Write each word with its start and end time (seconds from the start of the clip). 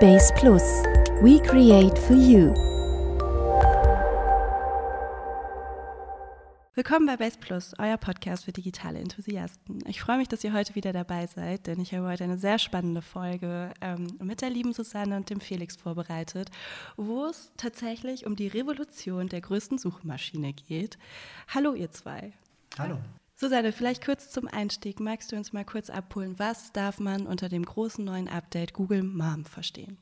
Base 0.00 0.32
Plus. 0.34 0.62
We 1.22 1.40
create 1.42 1.98
for 1.98 2.14
you. 2.14 2.54
Willkommen 6.74 7.06
bei 7.06 7.16
Base 7.16 7.36
Plus, 7.36 7.74
euer 7.80 7.96
Podcast 7.96 8.44
für 8.44 8.52
digitale 8.52 9.00
Enthusiasten. 9.00 9.80
Ich 9.88 10.00
freue 10.00 10.18
mich, 10.18 10.28
dass 10.28 10.44
ihr 10.44 10.52
heute 10.52 10.76
wieder 10.76 10.92
dabei 10.92 11.26
seid, 11.26 11.66
denn 11.66 11.80
ich 11.80 11.92
habe 11.92 12.06
heute 12.06 12.22
eine 12.22 12.38
sehr 12.38 12.60
spannende 12.60 13.02
Folge 13.02 13.72
ähm, 13.80 14.06
mit 14.22 14.40
der 14.40 14.50
lieben 14.50 14.72
Susanne 14.72 15.16
und 15.16 15.30
dem 15.30 15.40
Felix 15.40 15.74
vorbereitet, 15.74 16.52
wo 16.96 17.24
es 17.24 17.50
tatsächlich 17.56 18.24
um 18.24 18.36
die 18.36 18.46
Revolution 18.46 19.26
der 19.26 19.40
größten 19.40 19.78
Suchmaschine 19.78 20.52
geht. 20.52 20.96
Hallo 21.48 21.74
ihr 21.74 21.90
zwei. 21.90 22.32
Hallo. 22.78 22.98
Susanne, 23.40 23.70
vielleicht 23.70 24.04
kurz 24.04 24.32
zum 24.32 24.48
Einstieg. 24.48 24.98
Magst 24.98 25.30
du 25.30 25.36
uns 25.36 25.52
mal 25.52 25.64
kurz 25.64 25.90
abholen, 25.90 26.40
was 26.40 26.72
darf 26.72 26.98
man 26.98 27.24
unter 27.24 27.48
dem 27.48 27.64
großen 27.64 28.04
neuen 28.04 28.28
Update 28.28 28.72
Google 28.72 29.04
Mom 29.04 29.44
verstehen? 29.44 29.96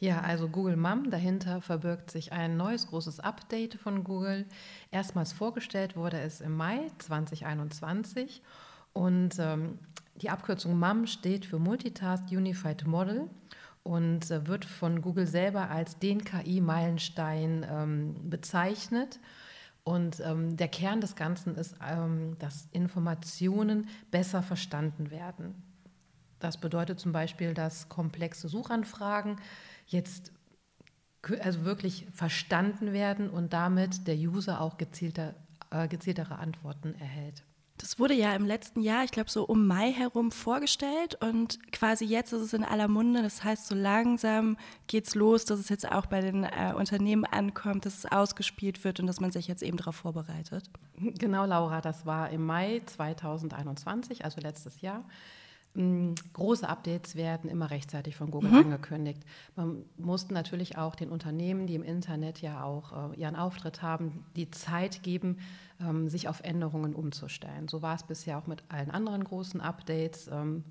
Ja, 0.00 0.22
also 0.22 0.48
Google 0.48 0.78
Mom, 0.78 1.10
dahinter 1.10 1.60
verbirgt 1.60 2.10
sich 2.10 2.32
ein 2.32 2.56
neues 2.56 2.86
großes 2.86 3.20
Update 3.20 3.74
von 3.74 4.04
Google. 4.04 4.46
Erstmals 4.90 5.34
vorgestellt 5.34 5.96
wurde 5.96 6.18
es 6.18 6.40
im 6.40 6.56
Mai 6.56 6.90
2021 6.96 8.40
und 8.94 9.38
ähm, 9.38 9.78
die 10.14 10.30
Abkürzung 10.30 10.78
MUM 10.78 11.06
steht 11.06 11.44
für 11.44 11.58
Multitask 11.58 12.24
Unified 12.30 12.86
Model 12.86 13.28
und 13.82 14.30
äh, 14.30 14.46
wird 14.46 14.64
von 14.64 15.02
Google 15.02 15.26
selber 15.26 15.68
als 15.68 15.98
den 15.98 16.24
KI-Meilenstein 16.24 17.66
ähm, 17.70 18.30
bezeichnet. 18.30 19.20
Und 19.84 20.20
ähm, 20.20 20.56
der 20.56 20.68
Kern 20.68 21.00
des 21.00 21.16
Ganzen 21.16 21.56
ist, 21.56 21.74
ähm, 21.84 22.36
dass 22.38 22.68
Informationen 22.70 23.88
besser 24.10 24.42
verstanden 24.42 25.10
werden. 25.10 25.60
Das 26.38 26.58
bedeutet 26.58 27.00
zum 27.00 27.12
Beispiel, 27.12 27.54
dass 27.54 27.88
komplexe 27.88 28.48
Suchanfragen 28.48 29.36
jetzt 29.86 30.32
also 31.40 31.64
wirklich 31.64 32.06
verstanden 32.12 32.92
werden 32.92 33.30
und 33.30 33.52
damit 33.52 34.06
der 34.08 34.16
User 34.16 34.60
auch 34.60 34.76
gezielter, 34.76 35.34
äh, 35.70 35.86
gezieltere 35.86 36.38
Antworten 36.38 36.94
erhält. 36.94 37.44
Das 37.82 37.98
wurde 37.98 38.14
ja 38.14 38.32
im 38.36 38.46
letzten 38.46 38.80
Jahr, 38.80 39.02
ich 39.02 39.10
glaube 39.10 39.28
so 39.28 39.42
um 39.42 39.66
Mai 39.66 39.90
herum 39.90 40.30
vorgestellt 40.30 41.18
und 41.20 41.58
quasi 41.72 42.04
jetzt 42.04 42.32
ist 42.32 42.40
es 42.40 42.52
in 42.52 42.62
aller 42.62 42.86
Munde. 42.86 43.22
Das 43.22 43.42
heißt, 43.42 43.66
so 43.66 43.74
langsam 43.74 44.56
geht 44.86 45.08
es 45.08 45.16
los, 45.16 45.46
dass 45.46 45.58
es 45.58 45.68
jetzt 45.68 45.90
auch 45.90 46.06
bei 46.06 46.20
den 46.20 46.44
äh, 46.44 46.74
Unternehmen 46.76 47.24
ankommt, 47.24 47.84
dass 47.84 47.98
es 47.98 48.06
ausgespielt 48.06 48.84
wird 48.84 49.00
und 49.00 49.08
dass 49.08 49.18
man 49.18 49.32
sich 49.32 49.48
jetzt 49.48 49.64
eben 49.64 49.78
darauf 49.78 49.96
vorbereitet. 49.96 50.70
Genau, 50.96 51.44
Laura, 51.44 51.80
das 51.80 52.06
war 52.06 52.30
im 52.30 52.46
Mai 52.46 52.82
2021, 52.86 54.24
also 54.24 54.40
letztes 54.40 54.80
Jahr. 54.80 55.04
Mm, 55.74 56.12
große 56.34 56.68
Updates 56.68 57.16
werden 57.16 57.48
immer 57.48 57.70
rechtzeitig 57.70 58.14
von 58.14 58.30
Google 58.30 58.50
mhm. 58.50 58.58
angekündigt. 58.58 59.22
Man 59.56 59.84
musste 59.96 60.34
natürlich 60.34 60.76
auch 60.76 60.94
den 60.94 61.10
Unternehmen, 61.10 61.66
die 61.66 61.74
im 61.74 61.82
Internet 61.82 62.42
ja 62.42 62.62
auch 62.62 63.12
äh, 63.12 63.20
ihren 63.20 63.36
Auftritt 63.36 63.80
haben, 63.80 64.24
die 64.36 64.50
Zeit 64.50 65.02
geben, 65.02 65.38
ähm, 65.86 66.08
sich 66.08 66.28
auf 66.28 66.40
Änderungen 66.42 66.94
umzustellen. 66.94 67.68
So 67.68 67.82
war 67.82 67.94
es 67.94 68.02
bisher 68.02 68.38
auch 68.38 68.46
mit 68.46 68.62
allen 68.68 68.90
anderen 68.90 69.24
großen 69.24 69.60
Updates. 69.60 70.28
Ähm, 70.28 70.64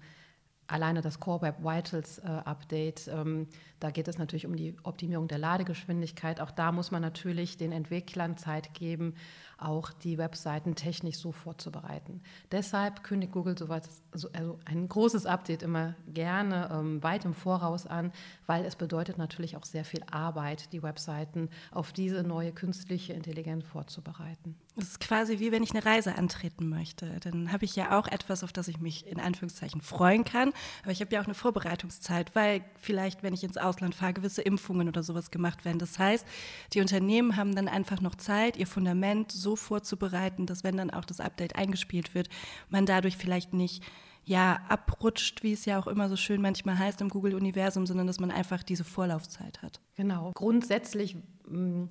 alleine 0.71 1.01
das 1.01 1.19
Core 1.19 1.41
Web 1.41 1.63
Vitals 1.63 2.19
äh, 2.19 2.27
Update, 2.27 3.07
ähm, 3.07 3.47
da 3.79 3.91
geht 3.91 4.07
es 4.07 4.17
natürlich 4.17 4.45
um 4.45 4.55
die 4.55 4.75
Optimierung 4.83 5.27
der 5.27 5.37
Ladegeschwindigkeit. 5.37 6.39
Auch 6.39 6.51
da 6.51 6.71
muss 6.71 6.91
man 6.91 7.01
natürlich 7.01 7.57
den 7.57 7.71
Entwicklern 7.71 8.37
Zeit 8.37 8.73
geben, 8.73 9.15
auch 9.61 9.91
die 9.91 10.17
Webseiten 10.17 10.75
technisch 10.75 11.17
so 11.17 11.31
vorzubereiten. 11.31 12.21
Deshalb 12.51 13.03
kündigt 13.03 13.31
Google 13.31 13.57
sowas, 13.57 14.03
also 14.11 14.59
ein 14.65 14.87
großes 14.87 15.25
Update 15.25 15.63
immer 15.63 15.95
gerne 16.07 16.69
ähm, 16.71 17.03
weit 17.03 17.25
im 17.25 17.33
Voraus 17.33 17.87
an, 17.87 18.11
weil 18.47 18.65
es 18.65 18.75
bedeutet 18.75 19.17
natürlich 19.17 19.57
auch 19.57 19.65
sehr 19.65 19.85
viel 19.85 20.03
Arbeit, 20.09 20.73
die 20.73 20.83
Webseiten 20.83 21.49
auf 21.71 21.93
diese 21.93 22.23
neue 22.23 22.51
künstliche 22.51 23.13
Intelligenz 23.13 23.65
vorzubereiten. 23.65 24.55
Das 24.75 24.85
ist 24.87 24.99
quasi 25.01 25.39
wie 25.39 25.51
wenn 25.51 25.63
ich 25.63 25.71
eine 25.71 25.85
Reise 25.85 26.15
antreten 26.15 26.69
möchte. 26.69 27.19
Dann 27.19 27.51
habe 27.51 27.65
ich 27.65 27.75
ja 27.75 27.99
auch 27.99 28.07
etwas, 28.07 28.43
auf 28.43 28.53
das 28.53 28.69
ich 28.69 28.79
mich 28.79 29.05
in 29.05 29.19
Anführungszeichen 29.19 29.81
freuen 29.81 30.23
kann. 30.23 30.53
Aber 30.83 30.91
ich 30.91 31.01
habe 31.01 31.13
ja 31.13 31.21
auch 31.21 31.25
eine 31.25 31.33
Vorbereitungszeit, 31.33 32.33
weil 32.35 32.63
vielleicht, 32.79 33.21
wenn 33.21 33.33
ich 33.33 33.43
ins 33.43 33.57
Ausland 33.57 33.95
fahre, 33.95 34.13
gewisse 34.13 34.41
Impfungen 34.41 34.87
oder 34.87 35.03
sowas 35.03 35.29
gemacht 35.29 35.65
werden. 35.65 35.79
Das 35.79 35.99
heißt, 35.99 36.25
die 36.73 36.79
Unternehmen 36.79 37.35
haben 37.35 37.53
dann 37.53 37.67
einfach 37.67 37.99
noch 37.99 38.15
Zeit, 38.15 38.55
ihr 38.55 38.67
Fundament 38.67 39.31
so 39.31 39.50
vorzubereiten, 39.55 40.45
dass 40.45 40.63
wenn 40.63 40.77
dann 40.77 40.89
auch 40.89 41.05
das 41.05 41.19
Update 41.19 41.55
eingespielt 41.55 42.13
wird, 42.13 42.29
man 42.69 42.85
dadurch 42.85 43.17
vielleicht 43.17 43.53
nicht 43.53 43.83
ja, 44.23 44.59
abrutscht, 44.69 45.43
wie 45.43 45.53
es 45.53 45.65
ja 45.65 45.79
auch 45.79 45.87
immer 45.87 46.07
so 46.07 46.15
schön 46.15 46.41
manchmal 46.41 46.77
heißt 46.77 47.01
im 47.01 47.09
Google-Universum, 47.09 47.87
sondern 47.87 48.07
dass 48.07 48.19
man 48.19 48.31
einfach 48.31 48.63
diese 48.63 48.83
Vorlaufzeit 48.83 49.61
hat. 49.61 49.81
Genau. 49.95 50.31
Grundsätzlich 50.33 51.15
mh, 51.47 51.57
mm, 51.57 51.89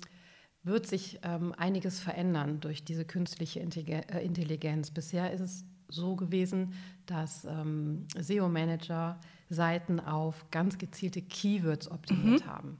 wird 0.63 0.87
sich 0.87 1.19
ähm, 1.23 1.53
einiges 1.57 1.99
verändern 1.99 2.59
durch 2.59 2.83
diese 2.83 3.03
künstliche 3.03 3.59
äh, 3.59 4.25
Intelligenz. 4.25 4.91
Bisher 4.91 5.31
ist 5.33 5.41
es 5.41 5.65
so 5.87 6.15
gewesen, 6.15 6.73
dass 7.05 7.45
ähm, 7.45 8.05
SEO-Manager 8.17 9.19
Seiten 9.49 9.99
auf 9.99 10.45
ganz 10.51 10.77
gezielte 10.77 11.21
Keywords 11.21 11.89
optimiert 11.91 12.45
mhm. 12.45 12.49
haben. 12.49 12.79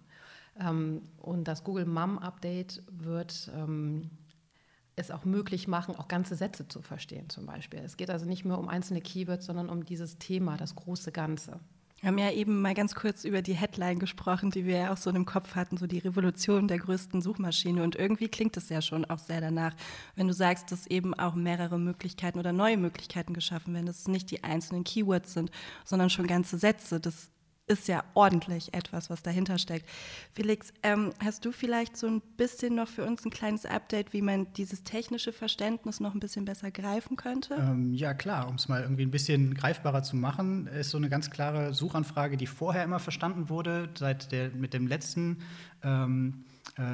Ähm, 0.59 1.01
und 1.17 1.47
das 1.47 1.63
Google 1.63 1.85
Mum 1.85 2.17
Update 2.19 2.83
wird 2.91 3.51
ähm, 3.55 4.09
es 5.01 5.11
auch 5.11 5.25
möglich 5.25 5.67
machen, 5.67 5.95
auch 5.95 6.07
ganze 6.07 6.35
Sätze 6.35 6.67
zu 6.67 6.81
verstehen 6.81 7.29
zum 7.29 7.45
Beispiel. 7.45 7.79
Es 7.79 7.97
geht 7.97 8.09
also 8.09 8.25
nicht 8.25 8.45
mehr 8.45 8.57
um 8.57 8.69
einzelne 8.69 9.01
Keywords, 9.01 9.45
sondern 9.45 9.69
um 9.69 9.85
dieses 9.85 10.17
Thema, 10.17 10.57
das 10.57 10.75
große 10.75 11.11
Ganze. 11.11 11.59
Wir 12.01 12.07
haben 12.07 12.17
ja 12.17 12.31
eben 12.31 12.61
mal 12.61 12.73
ganz 12.73 12.95
kurz 12.95 13.25
über 13.25 13.43
die 13.43 13.53
Headline 13.53 13.99
gesprochen, 13.99 14.49
die 14.49 14.65
wir 14.65 14.77
ja 14.77 14.93
auch 14.93 14.97
so 14.97 15.11
im 15.11 15.25
Kopf 15.25 15.53
hatten, 15.53 15.77
so 15.77 15.85
die 15.85 15.99
Revolution 15.99 16.67
der 16.67 16.79
größten 16.79 17.21
Suchmaschine. 17.21 17.83
Und 17.83 17.95
irgendwie 17.95 18.27
klingt 18.27 18.57
es 18.57 18.69
ja 18.69 18.81
schon 18.81 19.05
auch 19.05 19.19
sehr 19.19 19.39
danach, 19.39 19.75
wenn 20.15 20.27
du 20.27 20.33
sagst, 20.33 20.71
dass 20.71 20.87
eben 20.87 21.13
auch 21.13 21.35
mehrere 21.35 21.77
Möglichkeiten 21.77 22.39
oder 22.39 22.53
neue 22.53 22.77
Möglichkeiten 22.77 23.35
geschaffen 23.35 23.75
werden, 23.75 23.85
dass 23.85 23.99
es 23.99 24.07
nicht 24.07 24.31
die 24.31 24.43
einzelnen 24.43 24.83
Keywords 24.83 25.33
sind, 25.33 25.51
sondern 25.85 26.09
schon 26.09 26.25
ganze 26.25 26.57
Sätze. 26.57 26.99
Das 26.99 27.29
ist 27.71 27.87
ja 27.87 28.03
ordentlich 28.13 28.73
etwas, 28.73 29.09
was 29.09 29.23
dahinter 29.23 29.57
steckt. 29.57 29.87
Felix, 30.33 30.73
ähm, 30.83 31.13
hast 31.23 31.45
du 31.45 31.51
vielleicht 31.51 31.95
so 31.95 32.07
ein 32.07 32.21
bisschen 32.37 32.75
noch 32.75 32.87
für 32.87 33.05
uns 33.05 33.25
ein 33.25 33.31
kleines 33.31 33.65
Update, 33.65 34.13
wie 34.13 34.21
man 34.21 34.51
dieses 34.53 34.83
technische 34.83 35.31
Verständnis 35.31 35.99
noch 35.99 36.13
ein 36.13 36.19
bisschen 36.19 36.45
besser 36.45 36.69
greifen 36.69 37.15
könnte? 37.15 37.55
Ähm, 37.55 37.93
ja, 37.93 38.13
klar. 38.13 38.49
Um 38.49 38.55
es 38.55 38.67
mal 38.67 38.81
irgendwie 38.81 39.03
ein 39.03 39.11
bisschen 39.11 39.53
greifbarer 39.53 40.03
zu 40.03 40.17
machen, 40.17 40.67
ist 40.67 40.89
so 40.89 40.97
eine 40.97 41.09
ganz 41.09 41.29
klare 41.29 41.73
Suchanfrage, 41.73 42.35
die 42.35 42.47
vorher 42.47 42.83
immer 42.83 42.99
verstanden 42.99 43.49
wurde, 43.49 43.89
seit 43.97 44.31
der, 44.31 44.49
mit 44.49 44.73
dem 44.73 44.87
letzten 44.87 45.37
ähm, 45.83 46.43
äh, 46.47 46.50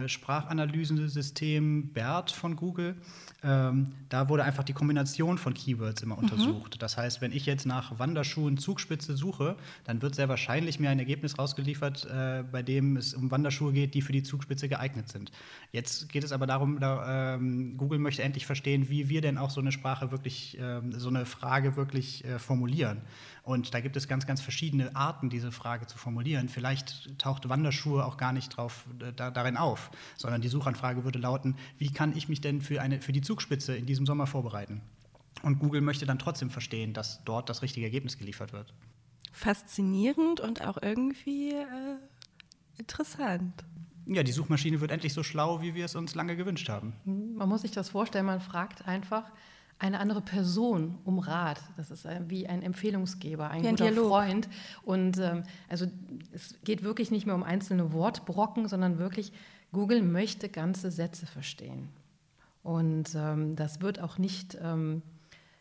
Sprachanalysesystem 0.08 1.94
BERT 1.94 2.32
von 2.32 2.56
Google. 2.56 2.96
Ähm, 3.44 3.94
da 4.10 4.30
wurde 4.30 4.44
einfach 4.44 4.64
die 4.64 4.74
Kombination 4.74 5.38
von 5.38 5.54
Keywords 5.54 6.02
immer 6.02 6.16
mhm. 6.16 6.24
untersucht. 6.24 6.76
Mhm. 6.76 6.80
Das 6.80 6.98
heißt, 6.98 7.22
wenn 7.22 7.32
ich 7.32 7.46
jetzt 7.46 7.66
nach 7.66 8.00
Wanderschuhen 8.00 8.58
Zugspitze 8.58 9.16
suche, 9.16 9.56
dann 9.84 10.02
wird 10.02 10.16
sehr 10.16 10.30
wahrscheinlich 10.30 10.80
mir 10.80 10.90
ein 10.90 11.00
Ergebnis 11.00 11.38
rausgeliefert, 11.38 12.06
äh, 12.06 12.44
bei 12.52 12.64
dem 12.64 12.98
es 12.98 13.14
um 13.14 13.30
Wanderschuhe 13.30 13.72
geht, 13.74 13.94
die 13.94 14.02
für 14.02 14.12
die 14.12 14.24
Zugspitze 14.24 14.68
geeignet 14.68 15.10
sind. 15.10 15.32
Jetzt 15.72 16.10
geht 16.10 16.24
es 16.24 16.32
aber 16.32 16.48
darum, 16.48 16.80
da, 16.80 17.36
ähm, 17.36 17.78
Google 17.78 18.00
möchte 18.00 18.24
endlich 18.24 18.46
verstehen, 18.46 18.90
wie 18.90 19.10
wir 19.10 19.22
denn 19.22 19.38
auch 19.38 19.52
so 19.52 19.62
eine 19.62 19.72
Sprache 19.72 20.12
wirklich, 20.12 20.58
ähm, 20.60 20.92
so 21.00 21.10
eine 21.10 21.26
Frage 21.26 21.76
wirklich 21.76 22.26
äh, 22.26 22.40
formulieren. 22.40 23.02
Und 23.48 23.74
da 23.74 23.80
gibt 23.80 23.96
es 23.96 24.10
ganz, 24.10 24.28
ganz 24.28 24.42
verschiedene 24.42 24.94
Arten, 24.94 25.30
diese 25.30 25.54
Frage 25.54 25.88
zu 25.88 25.98
formulieren. 25.98 26.50
Vielleicht 26.50 27.18
taucht 27.18 27.48
Wanderschuhe 27.48 28.06
auch 28.06 28.18
gar 28.18 28.34
nicht 28.34 28.50
drauf, 28.50 28.84
äh, 29.00 29.14
da, 29.14 29.32
darin 29.32 29.56
auf, 29.56 29.90
sondern 30.18 30.42
die 30.42 30.50
Suchanfrage 30.50 31.06
würde 31.06 31.18
lauten, 31.18 31.56
wie 31.78 31.90
kann 31.90 32.14
ich 32.14 32.28
mich 32.28 32.42
denn 32.42 32.60
für, 32.62 32.82
eine, 32.82 33.00
für 33.00 33.14
die 33.14 33.22
Zugspitze 33.22 33.74
in 33.78 33.86
diesem 33.86 34.06
Sommer 34.06 34.28
vorbereiten? 34.28 34.82
Und 35.44 35.60
Google 35.60 35.80
möchte 35.80 36.06
dann 36.06 36.20
trotzdem 36.20 36.50
verstehen, 36.50 36.92
dass 36.92 37.24
dort 37.24 37.48
das 37.48 37.62
richtige 37.62 37.86
Ergebnis 37.86 38.18
geliefert 38.18 38.52
wird. 38.52 38.74
Faszinierend 39.32 40.42
und 40.42 40.68
auch 40.68 40.82
irgendwie 40.82 41.52
äh, 41.52 42.00
interessant. 42.78 43.64
Ja, 44.08 44.24
die 44.24 44.34
Suchmaschine 44.34 44.82
wird 44.82 44.92
endlich 44.92 45.14
so 45.14 45.24
schlau, 45.24 45.62
wie 45.62 45.74
wir 45.74 45.86
es 45.86 45.96
uns 45.96 46.16
lange 46.16 46.36
gewünscht 46.36 46.68
haben. 46.68 46.96
Man 47.06 47.48
muss 47.48 47.62
sich 47.62 47.72
das 47.72 47.88
vorstellen, 47.88 48.26
man 48.26 48.42
fragt 48.42 48.86
einfach, 48.90 49.32
eine 49.80 50.00
andere 50.00 50.22
Person 50.22 50.98
um 51.04 51.20
Rat. 51.20 51.62
Das 51.76 51.92
ist 51.92 52.08
wie 52.28 52.48
ein 52.48 52.64
Empfehlungsgeber, 52.64 53.50
ein, 53.50 53.66
ein 53.66 53.72
guter 53.76 53.92
Dialog. 53.92 54.08
Freund. 54.08 54.50
Und 54.84 55.18
ähm, 55.20 55.44
also 55.70 55.86
es 56.32 56.56
geht 56.64 56.84
wirklich 56.84 57.12
nicht 57.12 57.26
mehr 57.26 57.36
um 57.36 57.44
einzelne 57.44 57.94
Wortbrocken, 57.94 58.68
sondern 58.68 58.98
wirklich, 58.98 59.34
Google 59.72 60.02
möchte 60.02 60.50
ganze 60.50 60.92
Sätze 60.92 61.26
verstehen. 61.26 61.90
Und 62.64 63.16
ähm, 63.16 63.56
das 63.56 63.82
wird 63.82 64.02
auch 64.02 64.18
nicht 64.18 64.58
ähm, 64.62 65.02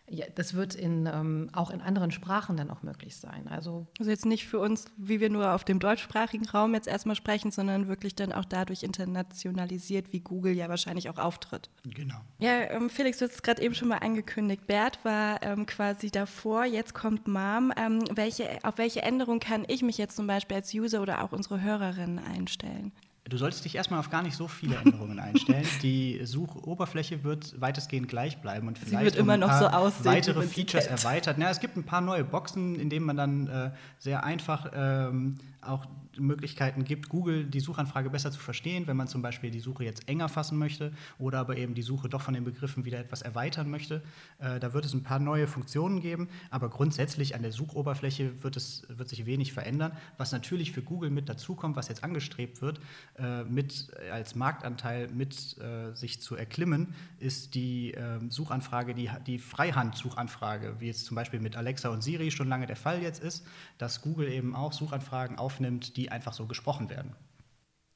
Ja, 0.08 0.26
das 0.34 0.54
wird 0.54 0.74
in, 0.74 1.06
ähm, 1.06 1.50
auch 1.52 1.70
in 1.70 1.80
anderen 1.80 2.12
Sprachen 2.12 2.56
dann 2.56 2.70
auch 2.70 2.82
möglich 2.82 3.16
sein. 3.16 3.48
Also, 3.48 3.86
also 3.98 4.10
jetzt 4.10 4.24
nicht 4.24 4.46
für 4.46 4.60
uns, 4.60 4.86
wie 4.96 5.20
wir 5.20 5.30
nur 5.30 5.52
auf 5.52 5.64
dem 5.64 5.80
deutschsprachigen 5.80 6.48
Raum 6.48 6.74
jetzt 6.74 6.86
erstmal 6.86 7.16
sprechen, 7.16 7.50
sondern 7.50 7.88
wirklich 7.88 8.14
dann 8.14 8.32
auch 8.32 8.44
dadurch 8.44 8.84
internationalisiert, 8.84 10.12
wie 10.12 10.20
Google 10.20 10.52
ja 10.52 10.68
wahrscheinlich 10.68 11.10
auch 11.10 11.18
auftritt. 11.18 11.70
Genau. 11.84 12.20
Ja, 12.38 12.70
ähm, 12.70 12.88
Felix, 12.88 13.18
du 13.18 13.24
hast 13.24 13.34
es 13.34 13.42
gerade 13.42 13.62
eben 13.62 13.74
schon 13.74 13.88
mal 13.88 13.98
angekündigt. 13.98 14.66
Bert 14.66 15.04
war 15.04 15.42
ähm, 15.42 15.66
quasi 15.66 16.10
davor, 16.10 16.64
jetzt 16.64 16.94
kommt 16.94 17.26
Mom. 17.26 17.72
Ähm, 17.76 18.04
welche, 18.14 18.58
auf 18.62 18.78
welche 18.78 19.02
Änderung 19.02 19.40
kann 19.40 19.64
ich 19.66 19.82
mich 19.82 19.98
jetzt 19.98 20.16
zum 20.16 20.26
Beispiel 20.28 20.56
als 20.56 20.72
User 20.72 21.02
oder 21.02 21.24
auch 21.24 21.32
unsere 21.32 21.60
Hörerinnen 21.60 22.20
einstellen? 22.20 22.92
Du 23.28 23.36
solltest 23.38 23.64
dich 23.64 23.74
erstmal 23.74 23.98
auf 23.98 24.08
gar 24.08 24.22
nicht 24.22 24.36
so 24.36 24.46
viele 24.46 24.76
Änderungen 24.76 25.18
einstellen. 25.18 25.66
Die 25.82 26.20
Suchoberfläche 26.24 27.24
wird 27.24 27.60
weitestgehend 27.60 28.08
gleich 28.08 28.38
bleiben 28.38 28.68
und 28.68 28.78
vielleicht 28.78 28.98
Sie 28.98 29.04
wird 29.04 29.16
immer 29.16 29.34
um 29.34 29.40
noch 29.40 29.52
so 29.58 29.66
aussehen, 29.66 30.04
weitere 30.04 30.42
Features 30.42 30.86
erweitert. 30.86 31.36
Ja, 31.38 31.50
es 31.50 31.58
gibt 31.58 31.76
ein 31.76 31.84
paar 31.84 32.00
neue 32.00 32.22
Boxen, 32.22 32.78
in 32.78 32.88
denen 32.88 33.04
man 33.04 33.16
dann 33.16 33.48
äh, 33.48 33.70
sehr 33.98 34.22
einfach 34.22 34.70
ähm, 34.74 35.38
auch 35.68 35.86
Möglichkeiten 36.18 36.84
gibt, 36.84 37.08
Google 37.08 37.44
die 37.44 37.60
Suchanfrage 37.60 38.10
besser 38.10 38.30
zu 38.30 38.40
verstehen, 38.40 38.86
wenn 38.86 38.96
man 38.96 39.08
zum 39.08 39.22
Beispiel 39.22 39.50
die 39.50 39.60
Suche 39.60 39.84
jetzt 39.84 40.08
enger 40.08 40.28
fassen 40.28 40.58
möchte 40.58 40.92
oder 41.18 41.38
aber 41.38 41.56
eben 41.56 41.74
die 41.74 41.82
Suche 41.82 42.08
doch 42.08 42.22
von 42.22 42.34
den 42.34 42.44
Begriffen 42.44 42.84
wieder 42.84 42.98
etwas 42.98 43.22
erweitern 43.22 43.70
möchte. 43.70 44.02
Äh, 44.38 44.60
da 44.60 44.72
wird 44.72 44.84
es 44.84 44.94
ein 44.94 45.02
paar 45.02 45.18
neue 45.18 45.46
Funktionen 45.46 46.00
geben, 46.00 46.28
aber 46.50 46.68
grundsätzlich 46.68 47.34
an 47.34 47.42
der 47.42 47.52
Suchoberfläche 47.52 48.42
wird, 48.42 48.56
es, 48.56 48.86
wird 48.88 49.08
sich 49.08 49.26
wenig 49.26 49.52
verändern. 49.52 49.92
Was 50.16 50.32
natürlich 50.32 50.72
für 50.72 50.82
Google 50.82 51.10
mit 51.10 51.28
dazukommt, 51.28 51.76
was 51.76 51.88
jetzt 51.88 52.04
angestrebt 52.04 52.62
wird, 52.62 52.80
äh, 53.18 53.44
mit 53.44 53.88
als 54.10 54.34
Marktanteil 54.34 55.08
mit 55.08 55.58
äh, 55.58 55.94
sich 55.94 56.20
zu 56.20 56.36
erklimmen, 56.36 56.94
ist 57.18 57.54
die 57.54 57.92
ähm, 57.92 58.30
Suchanfrage, 58.30 58.94
die, 58.94 59.10
die 59.26 59.38
Freihand-Suchanfrage, 59.38 60.76
wie 60.78 60.88
es 60.88 61.04
zum 61.04 61.14
Beispiel 61.14 61.40
mit 61.40 61.56
Alexa 61.56 61.88
und 61.88 62.02
Siri 62.02 62.30
schon 62.30 62.48
lange 62.48 62.66
der 62.66 62.76
Fall 62.76 63.02
jetzt 63.02 63.22
ist, 63.22 63.46
dass 63.78 64.02
Google 64.02 64.28
eben 64.28 64.54
auch 64.54 64.72
Suchanfragen 64.72 65.38
aufnimmt, 65.56 65.96
die 65.96 66.12
einfach 66.12 66.34
so 66.34 66.46
gesprochen 66.46 66.90
werden. 66.90 67.16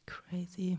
Crazy. 0.07 0.79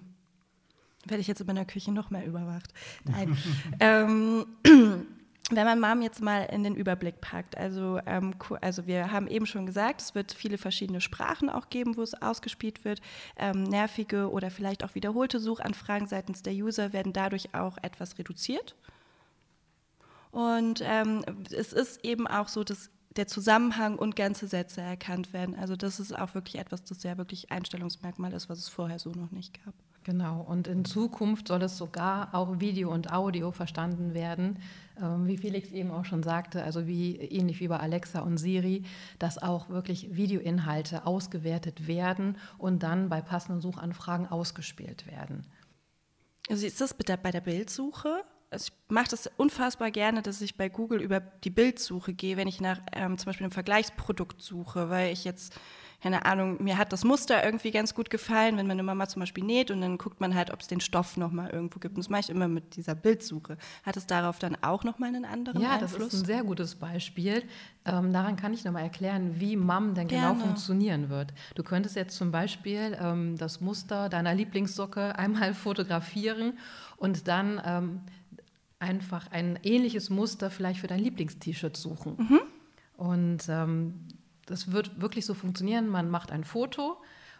Werde 1.06 1.22
ich 1.22 1.28
jetzt 1.28 1.42
in 1.42 1.48
meiner 1.48 1.66
Küche 1.66 1.92
noch 1.92 2.10
mehr 2.10 2.26
überwacht. 2.26 2.74
Nein. 3.06 3.38
ähm, 3.80 4.46
wenn 4.64 5.66
man 5.66 5.80
Mom 5.80 6.02
jetzt 6.02 6.22
mal 6.22 6.44
in 6.46 6.64
den 6.64 6.76
Überblick 6.76 7.22
packt, 7.22 7.56
also, 7.58 8.00
ähm, 8.06 8.34
also 8.62 8.88
wir 8.88 9.12
haben 9.12 9.28
eben 9.28 9.46
schon 9.46 9.66
gesagt, 9.66 10.02
es 10.02 10.16
wird 10.16 10.32
viele 10.34 10.58
verschiedene 10.58 11.02
Sprachen 11.02 11.50
auch 11.50 11.70
geben, 11.70 11.98
wo 11.98 12.02
es 12.02 12.20
ausgespielt 12.20 12.84
wird. 12.84 13.00
Ähm, 13.38 13.64
nervige 13.64 14.32
oder 14.32 14.50
vielleicht 14.50 14.84
auch 14.84 14.96
wiederholte 14.96 15.40
Suchanfragen 15.40 16.08
seitens 16.08 16.42
der 16.42 16.54
User 16.54 16.94
werden 16.94 17.14
dadurch 17.14 17.54
auch 17.54 17.78
etwas 17.82 18.18
reduziert. 18.18 18.76
Und 20.32 20.82
ähm, 20.84 21.24
es 21.52 21.74
ist 21.74 22.04
eben 22.06 22.26
auch 22.26 22.48
so, 22.48 22.64
dass 22.64 22.90
der 23.18 23.28
Zusammenhang 23.28 23.98
und 23.98 24.16
ganze 24.16 24.48
Sätze 24.48 24.82
erkannt 24.82 25.34
werden. 25.34 25.56
Also 25.56 25.76
das 25.76 26.00
ist 26.00 26.18
auch 26.18 26.34
wirklich 26.34 26.60
etwas, 26.60 26.84
das 26.84 27.04
ja 27.04 27.18
wirklich 27.18 27.52
Einstellungsmerkmal 27.52 28.34
ist, 28.34 28.50
was 28.50 28.60
es 28.60 28.70
vorher 28.70 29.00
so 29.00 29.12
noch 29.12 29.32
nicht 29.32 29.64
gab. 29.66 29.74
Genau, 30.04 30.42
und 30.42 30.68
in 30.68 30.84
Zukunft 30.84 31.50
soll 31.50 31.62
es 31.62 31.78
sogar 31.78 32.34
auch 32.34 32.60
Video 32.60 32.92
und 32.92 33.14
Audio 33.14 33.52
verstanden 33.52 34.16
werden, 34.16 34.58
ähm, 35.00 35.28
wie 35.28 35.38
Felix 35.38 35.70
eben 35.72 35.92
auch 35.92 36.06
schon 36.06 36.24
sagte, 36.24 36.64
also 36.64 36.88
wie 36.88 37.18
ähnlich 37.18 37.60
wie 37.60 37.68
bei 37.68 37.78
Alexa 37.78 38.22
und 38.22 38.40
Siri, 38.40 38.84
dass 39.20 39.38
auch 39.38 39.70
wirklich 39.70 40.16
Videoinhalte 40.16 41.06
ausgewertet 41.06 41.86
werden 41.86 42.38
und 42.58 42.82
dann 42.82 43.10
bei 43.10 43.22
passenden 43.22 43.62
Suchanfragen 43.62 44.26
ausgespielt 44.26 45.06
werden. 45.06 45.46
Also 46.50 46.66
ist 46.66 46.82
das 46.82 46.96
bitte 46.96 47.16
bei 47.22 47.30
der 47.30 47.42
Bildsuche? 47.42 48.24
Also 48.52 48.66
ich 48.66 48.74
mache 48.90 49.08
das 49.10 49.30
unfassbar 49.38 49.92
gerne, 49.92 50.22
dass 50.22 50.42
ich 50.42 50.58
bei 50.58 50.68
Google 50.68 51.02
über 51.02 51.22
die 51.22 51.50
Bildsuche 51.50 52.14
gehe, 52.14 52.36
wenn 52.36 52.50
ich 52.50 52.60
nach 52.60 52.80
ähm, 52.92 53.18
zum 53.18 53.28
Beispiel 53.28 53.46
einem 53.46 53.54
Vergleichsprodukt 53.54 54.42
suche, 54.42 54.90
weil 54.90 55.14
ich 55.14 55.24
jetzt, 55.24 55.54
keine 56.04 56.26
Ahnung, 56.26 56.62
mir 56.62 56.78
hat 56.78 56.92
das 56.92 57.06
Muster 57.06 57.46
irgendwie 57.46 57.72
ganz 57.72 57.96
gut 57.96 58.10
gefallen, 58.10 58.58
wenn 58.58 58.68
meine 58.68 58.84
Mama 58.84 59.08
zum 59.08 59.22
Beispiel 59.22 59.46
näht 59.46 59.72
und 59.72 59.80
dann 59.80 59.98
guckt 59.98 60.20
man 60.20 60.36
halt, 60.36 60.52
ob 60.52 60.60
es 60.60 60.68
den 60.68 60.82
Stoff 60.82 61.16
nochmal 61.16 61.50
irgendwo 61.52 61.80
gibt. 61.80 61.96
Und 61.96 62.04
das 62.04 62.10
mache 62.10 62.22
ich 62.22 62.30
immer 62.30 62.50
mit 62.50 62.76
dieser 62.76 62.94
Bildsuche. 62.94 63.56
Hat 63.84 63.96
es 63.96 64.06
darauf 64.06 64.38
dann 64.38 64.58
auch 64.62 64.84
nochmal 64.84 65.08
einen 65.08 65.24
anderen 65.24 65.62
ja, 65.62 65.72
Einfluss? 65.72 65.92
Ja, 65.94 65.98
das 66.00 66.14
ist 66.14 66.22
ein 66.22 66.26
sehr 66.26 66.44
gutes 66.44 66.76
Beispiel. 66.76 67.44
Ähm, 67.86 68.12
daran 68.12 68.36
kann 68.36 68.54
ich 68.54 68.66
nochmal 68.66 68.84
erklären, 68.84 69.40
wie 69.40 69.56
MAM 69.56 69.96
denn 69.96 70.10
genau 70.10 70.34
gerne. 70.34 70.42
funktionieren 70.42 71.10
wird. 71.10 71.34
Du 71.56 71.64
könntest 71.64 71.96
jetzt 71.96 72.18
zum 72.18 72.32
Beispiel 72.32 72.98
ähm, 73.02 73.38
das 73.38 73.62
Muster 73.62 74.10
deiner 74.10 74.36
Lieblingssocke 74.36 75.18
einmal 75.18 75.54
fotografieren 75.54 76.58
und 76.98 77.30
dann 77.30 77.62
ähm, 77.66 78.02
einfach 78.82 79.32
ein 79.32 79.60
ähnliches 79.64 80.10
Muster 80.10 80.50
vielleicht 80.50 80.80
für 80.80 80.88
dein 80.88 81.00
Lieblingst-T-Shirt 81.00 81.78
suchen. 81.78 82.16
Mhm. 82.18 82.40
Und 82.98 83.50
ähm, 83.50 84.08
das 84.46 84.72
wird 84.72 85.02
wirklich 85.02 85.26
so 85.26 85.34
funktionieren. 85.34 85.88
Man 85.88 86.10
macht 86.10 86.32
ein 86.32 86.44
Foto 86.44 86.98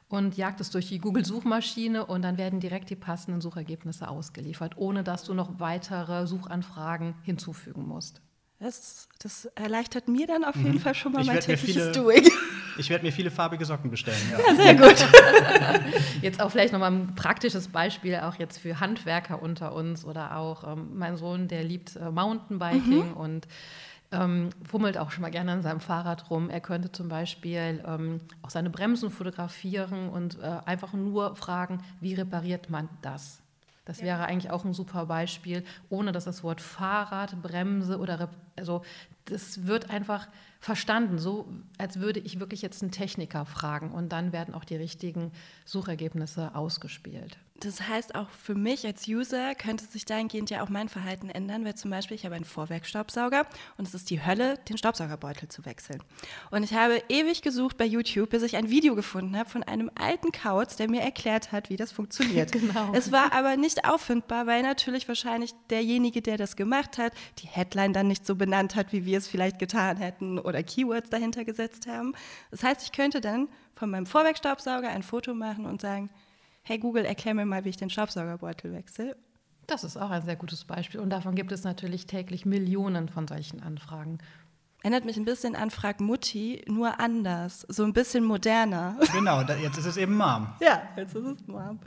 und 0.08 0.38
jagt 0.38 0.60
es 0.62 0.70
durch 0.72 0.88
die 0.90 1.00
Google-Suchmaschine 1.00 2.06
und 2.06 2.22
dann 2.22 2.38
werden 2.38 2.60
direkt 2.60 2.90
die 2.90 2.96
passenden 2.96 3.42
Suchergebnisse 3.42 4.08
ausgeliefert, 4.08 4.78
ohne 4.78 5.04
dass 5.04 5.24
du 5.24 5.34
noch 5.34 5.60
weitere 5.60 6.28
Suchanfragen 6.28 7.16
hinzufügen 7.24 7.88
musst. 7.88 8.22
Das, 8.62 9.08
das 9.18 9.46
erleichtert 9.56 10.08
mir 10.08 10.28
dann 10.28 10.44
auf 10.44 10.56
jeden 10.56 10.74
mhm. 10.74 10.80
Fall 10.80 10.94
schon 10.94 11.14
mal 11.14 11.22
ich 11.22 11.28
mein 11.28 11.40
tägliches 11.40 11.66
viele, 11.66 11.92
Doing. 11.92 12.30
Ich 12.78 12.90
werde 12.90 13.04
mir 13.04 13.12
viele 13.12 13.32
farbige 13.32 13.66
Socken 13.66 13.92
bestellen. 13.92 14.22
Ja, 14.32 14.38
ja 14.48 14.56
sehr 14.56 14.76
gut. 14.76 15.06
jetzt 16.22 16.40
auch 16.40 16.50
vielleicht 16.50 16.72
nochmal 16.72 16.92
ein 16.92 17.16
praktisches 17.16 17.68
Beispiel, 17.68 18.16
auch 18.18 18.36
jetzt 18.36 18.60
für 18.60 18.80
Handwerker 18.80 19.42
unter 19.42 19.74
uns 19.74 20.06
oder 20.06 20.38
auch 20.38 20.64
ähm, 20.66 20.92
mein 20.94 21.18
Sohn, 21.18 21.50
der 21.50 21.64
liebt 21.66 21.98
äh, 21.98 22.12
Mountainbiking 22.12 23.10
mhm. 23.10 23.14
und 23.14 23.48
ähm, 24.12 24.50
fummelt 24.64 24.98
auch 24.98 25.12
schon 25.12 25.24
mal 25.24 25.32
gerne 25.32 25.52
an 25.52 25.62
seinem 25.64 25.82
Fahrrad 25.82 26.30
rum. 26.30 26.50
Er 26.50 26.62
könnte 26.62 26.92
zum 26.92 27.10
Beispiel 27.10 27.84
ähm, 27.86 28.22
auch 28.42 28.52
seine 28.52 28.70
Bremsen 28.70 29.10
fotografieren 29.10 30.08
und 30.10 30.40
äh, 30.40 30.60
einfach 30.66 30.94
nur 30.94 31.36
fragen, 31.36 31.84
wie 32.00 32.14
repariert 32.14 32.70
man 32.70 32.88
das? 33.02 33.41
Das 33.92 34.00
ja. 34.00 34.06
wäre 34.06 34.26
eigentlich 34.26 34.50
auch 34.52 34.64
ein 34.64 34.74
super 34.74 35.08
Beispiel, 35.08 35.66
ohne 35.90 36.14
dass 36.14 36.24
das 36.24 36.46
Wort 36.46 36.62
Fahrrad, 36.62 37.42
Bremse 37.42 38.00
oder 38.00 38.30
also 38.56 38.84
das 39.26 39.68
wird 39.68 39.90
einfach 39.90 40.30
verstanden, 40.62 41.18
so 41.18 41.52
als 41.80 42.00
würde 42.00 42.20
ich 42.20 42.40
wirklich 42.40 42.62
jetzt 42.62 42.84
einen 42.84 42.92
Techniker 42.92 43.46
fragen 43.46 43.92
und 43.92 44.10
dann 44.10 44.32
werden 44.32 44.54
auch 44.54 44.64
die 44.64 44.76
richtigen 44.76 45.32
Suchergebnisse 45.66 46.56
ausgespielt. 46.56 47.38
Das 47.64 47.88
heißt, 47.88 48.16
auch 48.16 48.30
für 48.30 48.56
mich 48.56 48.88
als 48.88 49.08
User 49.08 49.54
könnte 49.54 49.86
sich 49.86 50.06
dahingehend 50.06 50.50
ja 50.50 50.64
auch 50.64 50.70
mein 50.70 50.90
Verhalten 50.90 51.30
ändern, 51.30 51.64
weil 51.64 51.76
zum 51.76 51.92
Beispiel 51.92 52.16
ich 52.16 52.26
habe 52.26 52.34
einen 52.34 52.44
Vorwerkstaubsauger 52.44 53.46
und 53.78 53.88
es 53.88 53.94
ist 53.94 54.10
die 54.10 54.26
Hölle, 54.26 54.58
den 54.68 54.80
Staubsaugerbeutel 54.80 55.48
zu 55.48 55.64
wechseln. 55.64 56.02
Und 56.50 56.64
ich 56.64 56.74
habe 56.74 57.04
ewig 57.08 57.44
gesucht 57.44 57.78
bei 57.78 57.86
YouTube, 57.86 58.32
bis 58.32 58.42
ich 58.42 58.58
ein 58.58 58.72
Video 58.72 58.96
gefunden 58.96 59.38
habe 59.38 59.48
von 59.48 59.62
einem 59.62 59.92
alten 59.94 60.32
Kauz, 60.32 60.76
der 60.76 60.90
mir 60.90 61.02
erklärt 61.02 61.52
hat, 61.52 61.70
wie 61.70 61.78
das 61.78 61.92
funktioniert. 61.92 62.52
genau. 62.52 62.94
Es 62.94 63.12
war 63.12 63.32
aber 63.32 63.58
nicht 63.58 63.86
auffindbar, 63.86 64.48
weil 64.48 64.64
natürlich 64.64 65.08
wahrscheinlich 65.08 65.54
derjenige, 65.70 66.24
der 66.24 66.38
das 66.38 66.56
gemacht 66.56 66.98
hat, 66.98 67.14
die 67.40 67.48
Headline 67.48 67.94
dann 67.94 68.08
nicht 68.08 68.26
so 68.26 68.36
benannt 68.36 68.76
hat, 68.76 68.92
wie 68.92 69.06
wir 69.06 69.20
es 69.20 69.28
vielleicht 69.28 69.60
getan 69.60 69.98
hätten 69.98 70.40
oder 70.52 70.64
Keywords 70.64 71.10
dahinter 71.10 71.44
gesetzt 71.46 71.88
haben. 71.88 72.14
Das 72.52 72.64
heißt, 72.64 72.84
ich 72.84 72.92
könnte 72.92 73.22
dann 73.22 73.48
von 73.74 73.90
meinem 73.90 74.06
Vorwerkstaubsauger 74.06 74.90
ein 74.90 75.04
Foto 75.04 75.34
machen 75.34 75.66
und 75.66 75.82
sagen, 75.82 76.10
hey 76.64 76.78
Google, 76.78 77.06
erklär 77.06 77.34
mir 77.34 77.46
mal, 77.46 77.66
wie 77.66 77.70
ich 77.70 77.78
den 77.78 77.90
Staubsaugerbeutel 77.90 78.74
wechsle. 78.74 79.16
Das 79.68 79.84
ist 79.84 79.98
auch 79.98 80.10
ein 80.10 80.24
sehr 80.24 80.36
gutes 80.36 80.66
Beispiel. 80.66 81.00
Und 81.00 81.10
davon 81.10 81.34
gibt 81.34 81.52
es 81.52 81.64
natürlich 81.64 82.06
täglich 82.06 82.46
Millionen 82.46 83.10
von 83.10 83.28
solchen 83.28 83.62
Anfragen. 83.62 84.20
Erinnert 84.84 85.06
mich 85.06 85.16
ein 85.16 85.26
bisschen 85.26 85.56
an 85.56 85.70
Frag 85.70 86.02
Mutti, 86.02 86.64
nur 86.68 87.00
anders, 87.00 87.68
so 87.70 87.84
ein 87.84 87.94
bisschen 87.94 88.24
moderner. 88.24 88.98
Genau, 89.14 89.42
jetzt 89.42 89.78
ist 89.78 89.86
es 89.86 89.96
eben 89.96 90.18
Mom. 90.18 90.50
Ja, 90.60 90.82
jetzt 90.98 91.14
ist 91.14 91.24
es 91.24 91.48
Mom. 91.48 91.80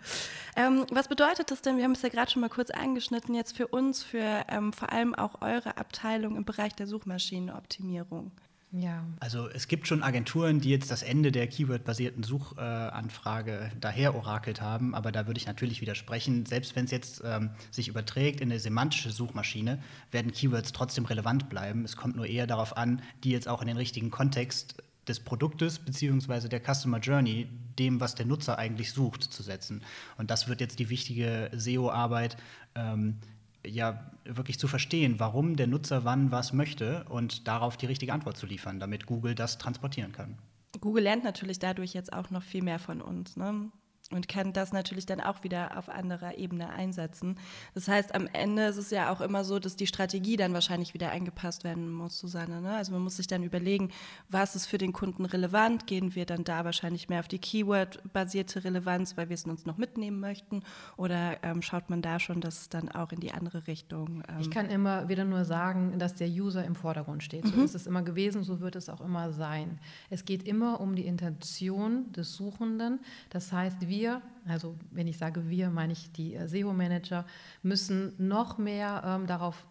Ähm, 0.54 0.86
was 0.92 1.08
bedeutet 1.08 1.50
das 1.50 1.60
denn? 1.60 1.76
Wir 1.76 1.84
haben 1.84 1.92
es 1.92 2.02
ja 2.02 2.08
gerade 2.08 2.30
schon 2.30 2.40
mal 2.40 2.48
kurz 2.48 2.70
angeschnitten, 2.70 3.34
jetzt 3.34 3.56
für 3.56 3.66
uns, 3.66 4.04
für 4.04 4.44
ähm, 4.48 4.72
vor 4.72 4.92
allem 4.92 5.12
auch 5.12 5.42
eure 5.42 5.76
Abteilung 5.76 6.36
im 6.36 6.44
Bereich 6.44 6.76
der 6.76 6.86
Suchmaschinenoptimierung. 6.86 8.30
Ja. 8.76 9.04
Also 9.20 9.48
es 9.48 9.68
gibt 9.68 9.86
schon 9.86 10.02
Agenturen, 10.02 10.60
die 10.60 10.70
jetzt 10.70 10.90
das 10.90 11.04
Ende 11.04 11.30
der 11.30 11.46
Keyword-basierten 11.46 12.24
Suchanfrage 12.24 13.52
äh, 13.52 13.70
daher 13.80 14.16
orakelt 14.16 14.60
haben, 14.60 14.96
aber 14.96 15.12
da 15.12 15.28
würde 15.28 15.38
ich 15.38 15.46
natürlich 15.46 15.80
widersprechen. 15.80 16.44
Selbst 16.44 16.74
wenn 16.74 16.84
es 16.84 16.90
jetzt 16.90 17.22
ähm, 17.24 17.50
sich 17.70 17.86
überträgt 17.86 18.40
in 18.40 18.50
eine 18.50 18.58
semantische 18.58 19.12
Suchmaschine, 19.12 19.80
werden 20.10 20.32
Keywords 20.32 20.72
trotzdem 20.72 21.04
relevant 21.04 21.48
bleiben. 21.48 21.84
Es 21.84 21.96
kommt 21.96 22.16
nur 22.16 22.26
eher 22.26 22.48
darauf 22.48 22.76
an, 22.76 23.00
die 23.22 23.30
jetzt 23.30 23.46
auch 23.46 23.60
in 23.60 23.68
den 23.68 23.76
richtigen 23.76 24.10
Kontext 24.10 24.82
des 25.06 25.20
Produktes 25.20 25.78
bzw. 25.78 26.48
der 26.48 26.60
Customer 26.60 26.98
Journey, 26.98 27.46
dem, 27.78 28.00
was 28.00 28.16
der 28.16 28.26
Nutzer 28.26 28.58
eigentlich 28.58 28.90
sucht, 28.90 29.22
zu 29.22 29.44
setzen. 29.44 29.82
Und 30.18 30.32
das 30.32 30.48
wird 30.48 30.60
jetzt 30.60 30.80
die 30.80 30.88
wichtige 30.88 31.48
SEO-Arbeit. 31.54 32.36
Ähm, 32.74 33.18
ja 33.66 34.10
wirklich 34.24 34.58
zu 34.58 34.68
verstehen, 34.68 35.18
warum 35.18 35.56
der 35.56 35.66
Nutzer 35.66 36.04
wann 36.04 36.30
was 36.30 36.52
möchte 36.52 37.04
und 37.08 37.46
darauf 37.46 37.76
die 37.76 37.86
richtige 37.86 38.12
Antwort 38.12 38.36
zu 38.36 38.46
liefern, 38.46 38.80
damit 38.80 39.06
Google 39.06 39.34
das 39.34 39.58
transportieren 39.58 40.12
kann. 40.12 40.38
Google 40.80 41.04
lernt 41.04 41.24
natürlich 41.24 41.58
dadurch 41.58 41.94
jetzt 41.94 42.12
auch 42.12 42.30
noch 42.30 42.42
viel 42.42 42.62
mehr 42.62 42.78
von 42.78 43.00
uns. 43.00 43.36
Ne? 43.36 43.70
Und 44.10 44.28
kann 44.28 44.52
das 44.52 44.72
natürlich 44.72 45.06
dann 45.06 45.20
auch 45.20 45.44
wieder 45.44 45.78
auf 45.78 45.88
anderer 45.88 46.36
Ebene 46.36 46.68
einsetzen. 46.68 47.36
Das 47.72 47.88
heißt, 47.88 48.14
am 48.14 48.28
Ende 48.32 48.66
ist 48.66 48.76
es 48.76 48.90
ja 48.90 49.10
auch 49.10 49.22
immer 49.22 49.44
so, 49.44 49.58
dass 49.58 49.76
die 49.76 49.86
Strategie 49.86 50.36
dann 50.36 50.52
wahrscheinlich 50.52 50.92
wieder 50.92 51.10
angepasst 51.10 51.64
werden 51.64 51.90
muss, 51.90 52.18
Susanne. 52.18 52.60
Ne? 52.60 52.74
Also 52.74 52.92
man 52.92 53.00
muss 53.00 53.16
sich 53.16 53.26
dann 53.26 53.42
überlegen, 53.42 53.90
was 54.28 54.56
ist 54.56 54.66
für 54.66 54.76
den 54.76 54.92
Kunden 54.92 55.24
relevant? 55.24 55.86
Gehen 55.86 56.14
wir 56.14 56.26
dann 56.26 56.44
da 56.44 56.66
wahrscheinlich 56.66 57.08
mehr 57.08 57.20
auf 57.20 57.28
die 57.28 57.38
Keyword-basierte 57.38 58.64
Relevanz, 58.64 59.16
weil 59.16 59.30
wir 59.30 59.34
es 59.34 59.44
uns 59.46 59.64
noch 59.64 59.78
mitnehmen 59.78 60.20
möchten? 60.20 60.62
Oder 60.98 61.42
ähm, 61.42 61.62
schaut 61.62 61.88
man 61.88 62.02
da 62.02 62.20
schon, 62.20 62.42
dass 62.42 62.60
es 62.60 62.68
dann 62.68 62.90
auch 62.90 63.10
in 63.10 63.20
die 63.20 63.32
andere 63.32 63.66
Richtung? 63.66 64.22
Ähm 64.28 64.40
ich 64.40 64.50
kann 64.50 64.68
immer 64.68 65.08
wieder 65.08 65.24
nur 65.24 65.46
sagen, 65.46 65.98
dass 65.98 66.14
der 66.14 66.28
User 66.28 66.62
im 66.64 66.74
Vordergrund 66.74 67.22
steht. 67.22 67.46
So 67.46 67.56
mhm. 67.56 67.64
ist 67.64 67.74
es 67.74 67.86
immer 67.86 68.02
gewesen, 68.02 68.44
so 68.44 68.60
wird 68.60 68.76
es 68.76 68.90
auch 68.90 69.00
immer 69.00 69.32
sein. 69.32 69.78
Es 70.10 70.26
geht 70.26 70.46
immer 70.46 70.80
um 70.80 70.94
die 70.94 71.06
Intention 71.06 72.12
des 72.12 72.34
Suchenden. 72.34 73.00
Das 73.30 73.50
heißt, 73.50 73.88
wir 73.88 73.93
wir, 73.94 74.22
also 74.46 74.76
wenn 74.90 75.06
ich 75.06 75.18
sage 75.18 75.48
wir, 75.48 75.70
meine 75.70 75.92
ich 75.92 76.10
die 76.12 76.34
äh, 76.34 76.48
SEO-Manager, 76.48 77.24
müssen 77.62 78.12
noch 78.18 78.58
mehr 78.58 79.02
ähm, 79.06 79.26
darauf 79.26 79.66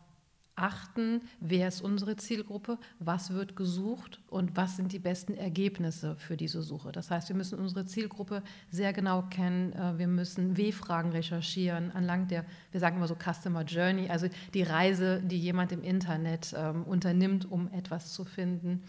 achten, 0.56 1.22
wer 1.40 1.68
ist 1.68 1.82
unsere 1.82 2.16
Zielgruppe, 2.16 2.78
was 3.00 3.34
wird 3.34 3.56
gesucht 3.56 4.22
und 4.28 4.56
was 4.56 4.78
sind 4.78 4.94
die 4.94 5.00
besten 5.00 5.34
Ergebnisse 5.34 6.16
für 6.18 6.38
diese 6.38 6.62
Suche. 6.62 6.92
Das 6.92 7.10
heißt, 7.10 7.30
wir 7.30 7.36
müssen 7.36 7.58
unsere 7.58 7.86
Zielgruppe 7.86 8.44
sehr 8.70 8.94
genau 8.94 9.24
kennen, 9.24 9.74
äh, 9.74 9.98
wir 9.98 10.08
müssen 10.08 10.56
W-Fragen 10.56 11.12
recherchieren, 11.12 11.92
anlang 11.92 12.28
der, 12.28 12.46
wir 12.72 12.80
sagen 12.80 12.98
immer 12.98 13.08
so 13.08 13.16
Customer 13.16 13.64
Journey, 13.64 14.10
also 14.10 14.28
die 14.54 14.64
Reise, 14.64 15.22
die 15.22 15.40
jemand 15.40 15.72
im 15.72 15.84
Internet 15.84 16.54
ähm, 16.56 16.84
unternimmt, 16.84 17.52
um 17.52 17.70
etwas 17.74 18.14
zu 18.14 18.24
finden. 18.24 18.84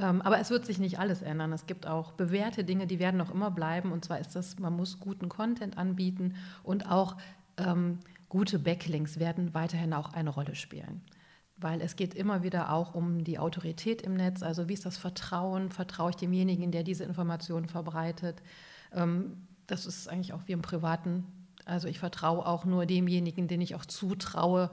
Ähm, 0.00 0.22
aber 0.22 0.40
es 0.40 0.50
wird 0.50 0.64
sich 0.64 0.78
nicht 0.78 0.98
alles 0.98 1.20
ändern. 1.20 1.52
Es 1.52 1.66
gibt 1.66 1.86
auch 1.86 2.12
bewährte 2.12 2.64
Dinge, 2.64 2.86
die 2.86 2.98
werden 2.98 3.18
noch 3.18 3.32
immer 3.32 3.50
bleiben. 3.50 3.92
Und 3.92 4.04
zwar 4.04 4.18
ist 4.18 4.34
das, 4.34 4.58
man 4.58 4.74
muss 4.74 4.98
guten 4.98 5.28
Content 5.28 5.76
anbieten 5.76 6.34
und 6.62 6.90
auch 6.90 7.16
ähm, 7.58 7.98
gute 8.28 8.58
Backlinks 8.58 9.18
werden 9.18 9.52
weiterhin 9.52 9.92
auch 9.92 10.12
eine 10.12 10.30
Rolle 10.30 10.54
spielen. 10.54 11.02
Weil 11.58 11.82
es 11.82 11.96
geht 11.96 12.14
immer 12.14 12.42
wieder 12.42 12.72
auch 12.72 12.94
um 12.94 13.22
die 13.22 13.38
Autorität 13.38 14.00
im 14.00 14.14
Netz. 14.14 14.42
Also 14.42 14.68
wie 14.68 14.72
ist 14.72 14.86
das 14.86 14.96
Vertrauen? 14.96 15.70
Vertraue 15.70 16.10
ich 16.10 16.16
demjenigen, 16.16 16.72
der 16.72 16.82
diese 16.82 17.04
Informationen 17.04 17.68
verbreitet? 17.68 18.40
Ähm, 18.94 19.46
das 19.66 19.84
ist 19.84 20.08
eigentlich 20.08 20.32
auch 20.32 20.42
wie 20.46 20.52
im 20.52 20.62
privaten 20.62 21.26
also 21.66 21.88
ich 21.88 21.98
vertraue 21.98 22.46
auch 22.46 22.64
nur 22.64 22.86
demjenigen, 22.86 23.48
den 23.48 23.60
ich 23.60 23.74
auch 23.74 23.86
zutraue, 23.86 24.70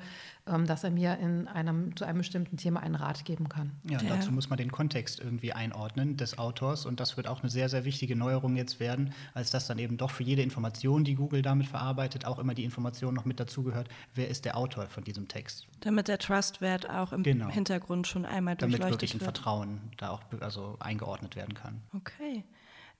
ähm, 0.48 0.65
dass 0.65 0.84
er 0.84 0.91
mir 0.91 1.17
in 1.20 1.48
einem, 1.48 1.96
zu 1.96 2.06
einem 2.06 2.20
bestimmten 2.20 2.58
Thema 2.58 2.82
einen 2.82 2.96
Rat 2.96 3.25
geben 3.25 3.50
kann. 3.50 3.72
Ja, 3.89 4.01
ja, 4.01 4.15
dazu 4.15 4.32
muss 4.32 4.50
man 4.50 4.58
den 4.58 4.72
Kontext 4.72 5.20
irgendwie 5.20 5.53
einordnen 5.53 6.17
des 6.17 6.38
Autors 6.38 6.86
und 6.86 7.00
das 7.00 7.17
wird 7.17 7.27
auch 7.27 7.41
eine 7.41 7.50
sehr, 7.50 7.70
sehr 7.70 7.86
wichtige 7.86 8.15
Neuerung 8.15 8.56
jetzt 8.56 8.79
werden, 8.79 9.13
als 9.34 9.51
dass 9.51 9.67
dann 9.67 9.79
eben 9.79 9.98
doch 9.98 10.12
für 10.12 10.24
jede 10.24 10.41
Information, 10.41 11.03
die 11.03 11.15
Google 11.15 11.41
damit 11.41 11.67
verarbeitet, 11.67 12.25
auch 12.25 12.39
immer 12.39 12.53
die 12.53 12.63
Information 12.63 13.13
noch 13.13 13.25
mit 13.25 13.39
dazugehört, 13.39 13.89
wer 14.15 14.29
ist 14.29 14.46
der 14.46 14.58
Autor 14.58 14.88
von 14.88 15.03
diesem 15.03 15.27
Text. 15.27 15.67
Damit 15.82 16.08
der 16.08 16.20
Trustwert 16.20 16.89
auch 16.89 17.13
im 17.13 17.24
genau. 17.24 17.50
Hintergrund 17.50 18.08
schon 18.08 18.25
einmal 18.25 18.56
durchleuchtet 18.56 18.84
Damit 18.84 18.94
wirklich 18.94 19.13
ein 19.15 19.20
Vertrauen 19.20 19.82
da 19.98 20.10
auch 20.10 20.22
also 20.39 20.77
eingeordnet 20.79 21.36
werden 21.36 21.53
kann. 21.53 21.82
Okay. 21.94 22.44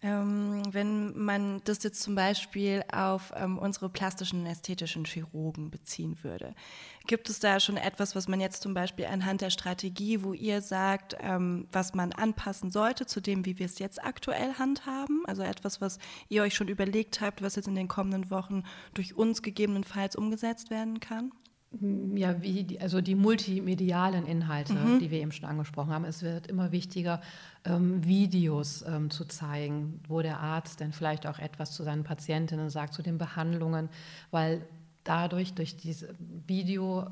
Ähm, 0.04 0.62
wenn 0.74 1.18
man 1.18 1.60
das 1.64 1.82
jetzt 1.82 2.04
zum 2.04 2.14
Beispiel 2.14 2.84
auf 2.92 3.34
ähm, 3.36 3.58
unsere 3.58 3.90
plastischen 3.90 4.46
ästhetischen 4.46 5.06
Chirurgen 5.06 5.72
beziehen 5.72 6.20
würde, 6.22 6.54
gibt 7.08 7.32
es 7.32 7.40
da 7.40 7.60
schon 7.60 7.78
etwas, 7.78 8.16
was 8.16 8.28
man 8.28 8.40
jetzt 8.40 8.62
zum 8.62 8.76
Beispiel 8.76 9.06
anhand 9.06 9.42
der 9.42 9.50
Strategie, 9.50 10.22
wo 10.22 10.34
ihr 10.34 10.62
sagt, 10.62 11.16
ähm, 11.20 11.68
was 11.72 11.96
man 11.96 12.12
anpassen 12.12 12.70
sollte 12.70 13.08
zu 13.08 13.22
dem, 13.22 13.44
wie 13.46 13.58
wir 13.58 13.66
es 13.66 13.80
jetzt 13.80 14.04
aktuell 14.04 14.54
handhaben? 14.54 15.24
Also 15.26 15.42
etwas, 15.42 15.82
was 15.82 15.98
ihr 16.30 16.44
euch 16.44 16.54
schon 16.54 16.68
überlegt 16.68 17.20
habt, 17.20 17.42
was 17.42 17.56
jetzt 17.56 17.68
in 17.68 17.74
den 17.74 17.88
kommenden 17.88 18.30
Wochen 18.30 18.66
durch 18.94 19.16
uns 19.16 19.42
gegebenenfalls 19.42 20.16
umgesetzt 20.16 20.70
werden 20.70 21.00
kann? 21.00 21.32
Ja, 22.16 22.42
wie 22.42 22.64
die, 22.64 22.80
also 22.80 23.02
die 23.02 23.14
multimedialen 23.14 24.26
Inhalte, 24.26 24.74
mhm. 24.74 25.00
die 25.00 25.12
wir 25.12 25.20
eben 25.20 25.34
schon 25.34 25.50
angesprochen 25.50 25.92
haben. 25.92 26.06
Es 26.06 26.24
wird 26.24 26.48
immer 26.48 26.72
wichtiger, 26.72 27.22
ähm, 27.66 28.04
Videos 28.06 28.86
ähm, 28.88 29.10
zu 29.10 29.26
zeigen, 29.26 30.00
wo 30.08 30.22
der 30.22 30.40
Arzt 30.40 30.80
dann 30.80 30.94
vielleicht 30.94 31.28
auch 31.28 31.40
etwas 31.40 31.74
zu 31.74 31.84
seinen 31.84 32.06
Patientinnen 32.06 32.70
sagt, 32.70 32.94
zu 32.94 33.02
den 33.02 33.18
Behandlungen, 33.18 33.90
weil 34.32 34.66
dadurch, 35.04 35.54
durch 35.54 35.76
dieses 35.76 36.08
Video, 36.48 37.06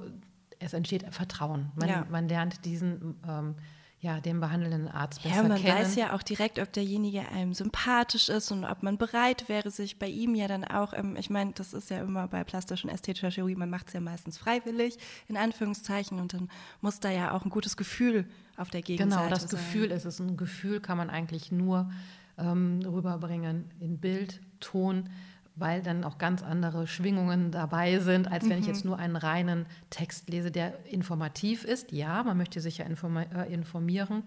es 0.60 0.74
entsteht 0.74 1.04
Vertrauen. 1.14 1.72
Man, 1.76 1.90
ja. 1.90 2.08
man 2.10 2.30
lernt 2.30 2.64
diesen 2.64 3.16
ähm, 3.28 3.56
ja, 4.02 4.20
den 4.20 4.40
behandelnden 4.40 4.88
Arzt 4.88 5.24
besser 5.24 5.36
kennen. 5.36 5.48
Ja, 5.48 5.54
man 5.56 5.62
kennen. 5.62 5.78
weiß 5.80 5.96
ja 5.96 6.14
auch 6.14 6.22
direkt, 6.22 6.60
ob 6.60 6.72
derjenige 6.74 7.28
einem 7.30 7.54
sympathisch 7.54 8.30
ist 8.30 8.52
und 8.52 8.64
ob 8.64 8.84
man 8.84 8.98
bereit 8.98 9.50
wäre, 9.50 9.72
sich 9.72 9.98
bei 9.98 10.08
ihm 10.08 10.36
ja 10.36 10.48
dann 10.48 10.64
auch, 10.64 10.94
ähm, 10.94 11.16
ich 11.18 11.30
meine, 11.30 11.54
das 11.54 11.74
ist 11.74 11.90
ja 11.90 12.02
immer 12.02 12.28
bei 12.28 12.44
plastischer 12.44 12.88
und 12.88 12.94
ästhetischer 12.94 13.32
Chirurgie, 13.32 13.56
man 13.56 13.70
macht 13.70 13.88
es 13.88 13.94
ja 13.94 14.02
meistens 14.02 14.38
freiwillig, 14.38 14.98
in 15.28 15.38
Anführungszeichen, 15.38 16.20
und 16.20 16.34
dann 16.34 16.50
muss 16.82 17.00
da 17.00 17.10
ja 17.10 17.32
auch 17.32 17.46
ein 17.46 17.50
gutes 17.50 17.78
Gefühl 17.78 18.28
auf 18.58 18.70
der 18.70 18.82
Gegenseite 18.82 19.24
Genau, 19.24 19.30
das 19.30 19.44
sein. 19.44 19.50
Gefühl 19.52 19.92
ist 19.92 20.06
es. 20.06 20.20
Ein 20.20 20.38
Gefühl 20.38 20.82
kann 20.82 20.98
man 20.98 21.10
eigentlich 21.10 21.52
nur 21.52 21.90
ähm, 22.38 22.82
rüberbringen 22.86 23.72
in 23.80 23.98
Bild, 24.00 24.42
Ton, 24.60 25.10
weil 25.56 25.82
dann 25.82 26.04
auch 26.04 26.18
ganz 26.18 26.44
andere 26.44 26.86
Schwingungen 26.86 27.52
dabei 27.52 28.00
sind, 28.00 28.32
als 28.32 28.44
wenn 28.44 28.58
mhm. 28.58 28.62
ich 28.62 28.68
jetzt 28.68 28.86
nur 28.86 29.00
einen 29.00 29.16
reinen 29.16 29.66
Text 29.90 30.30
lese, 30.30 30.52
der 30.52 30.74
informativ 30.86 31.64
ist. 31.64 31.92
Ja, 31.92 32.24
man 32.24 32.38
möchte 32.38 32.60
sich 32.60 32.80
ja 32.80 32.86
äh, 32.86 33.54
informieren, 33.54 34.24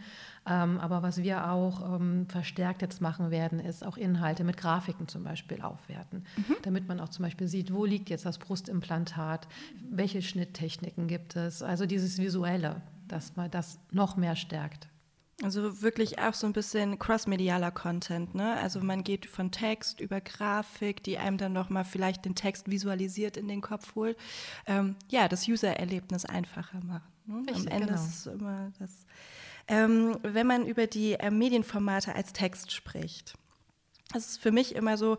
ähm, 0.46 0.78
aber 0.78 1.02
was 1.02 1.22
wir 1.22 1.50
auch 1.50 1.96
ähm, 1.96 2.26
verstärkt 2.28 2.82
jetzt 2.82 3.00
machen 3.00 3.30
werden, 3.30 3.60
ist 3.60 3.84
auch 3.84 3.96
Inhalte 3.96 4.44
mit 4.44 4.56
Grafiken 4.56 5.08
zum 5.08 5.24
Beispiel 5.24 5.60
aufwerten, 5.60 6.24
mhm. 6.36 6.56
damit 6.62 6.88
man 6.88 7.00
auch 7.00 7.10
zum 7.10 7.24
Beispiel 7.24 7.48
sieht, 7.48 7.72
wo 7.72 7.84
liegt 7.84 8.08
jetzt 8.08 8.24
das 8.24 8.38
Brustimplantat, 8.38 9.48
welche 9.90 10.22
Schnitttechniken 10.22 11.08
gibt 11.08 11.36
es, 11.36 11.62
also 11.62 11.84
dieses 11.86 12.18
Visuelle, 12.18 12.80
dass 13.06 13.36
man 13.36 13.50
das 13.50 13.78
noch 13.90 14.16
mehr 14.16 14.36
stärkt. 14.36 14.88
Also 15.42 15.82
wirklich 15.82 16.18
auch 16.18 16.34
so 16.34 16.48
ein 16.48 16.52
bisschen 16.52 16.98
crossmedialer 16.98 17.70
Content, 17.70 18.34
ne? 18.34 18.56
Also 18.56 18.80
man 18.80 19.04
geht 19.04 19.26
von 19.26 19.52
Text 19.52 20.00
über 20.00 20.20
Grafik, 20.20 21.04
die 21.04 21.16
einem 21.16 21.38
dann 21.38 21.52
nochmal 21.52 21.84
vielleicht 21.84 22.24
den 22.24 22.34
Text 22.34 22.68
visualisiert 22.68 23.36
in 23.36 23.46
den 23.46 23.60
Kopf 23.60 23.94
holt. 23.94 24.16
Ähm, 24.66 24.96
ja, 25.08 25.28
das 25.28 25.46
User-Erlebnis 25.46 26.24
einfacher 26.24 26.80
machen. 26.84 27.12
Ne? 27.26 27.44
Richtig, 27.46 27.66
Am 27.66 27.68
Ende 27.68 27.86
genau. 27.86 28.00
ist 28.00 28.08
es 28.08 28.26
immer 28.26 28.72
das. 28.80 28.90
Ähm, 29.68 30.18
wenn 30.22 30.46
man 30.46 30.66
über 30.66 30.88
die 30.88 31.12
äh, 31.12 31.30
Medienformate 31.30 32.16
als 32.16 32.32
Text 32.32 32.72
spricht, 32.72 33.34
das 34.12 34.30
ist 34.30 34.40
für 34.40 34.50
mich 34.50 34.74
immer 34.74 34.96
so, 34.96 35.18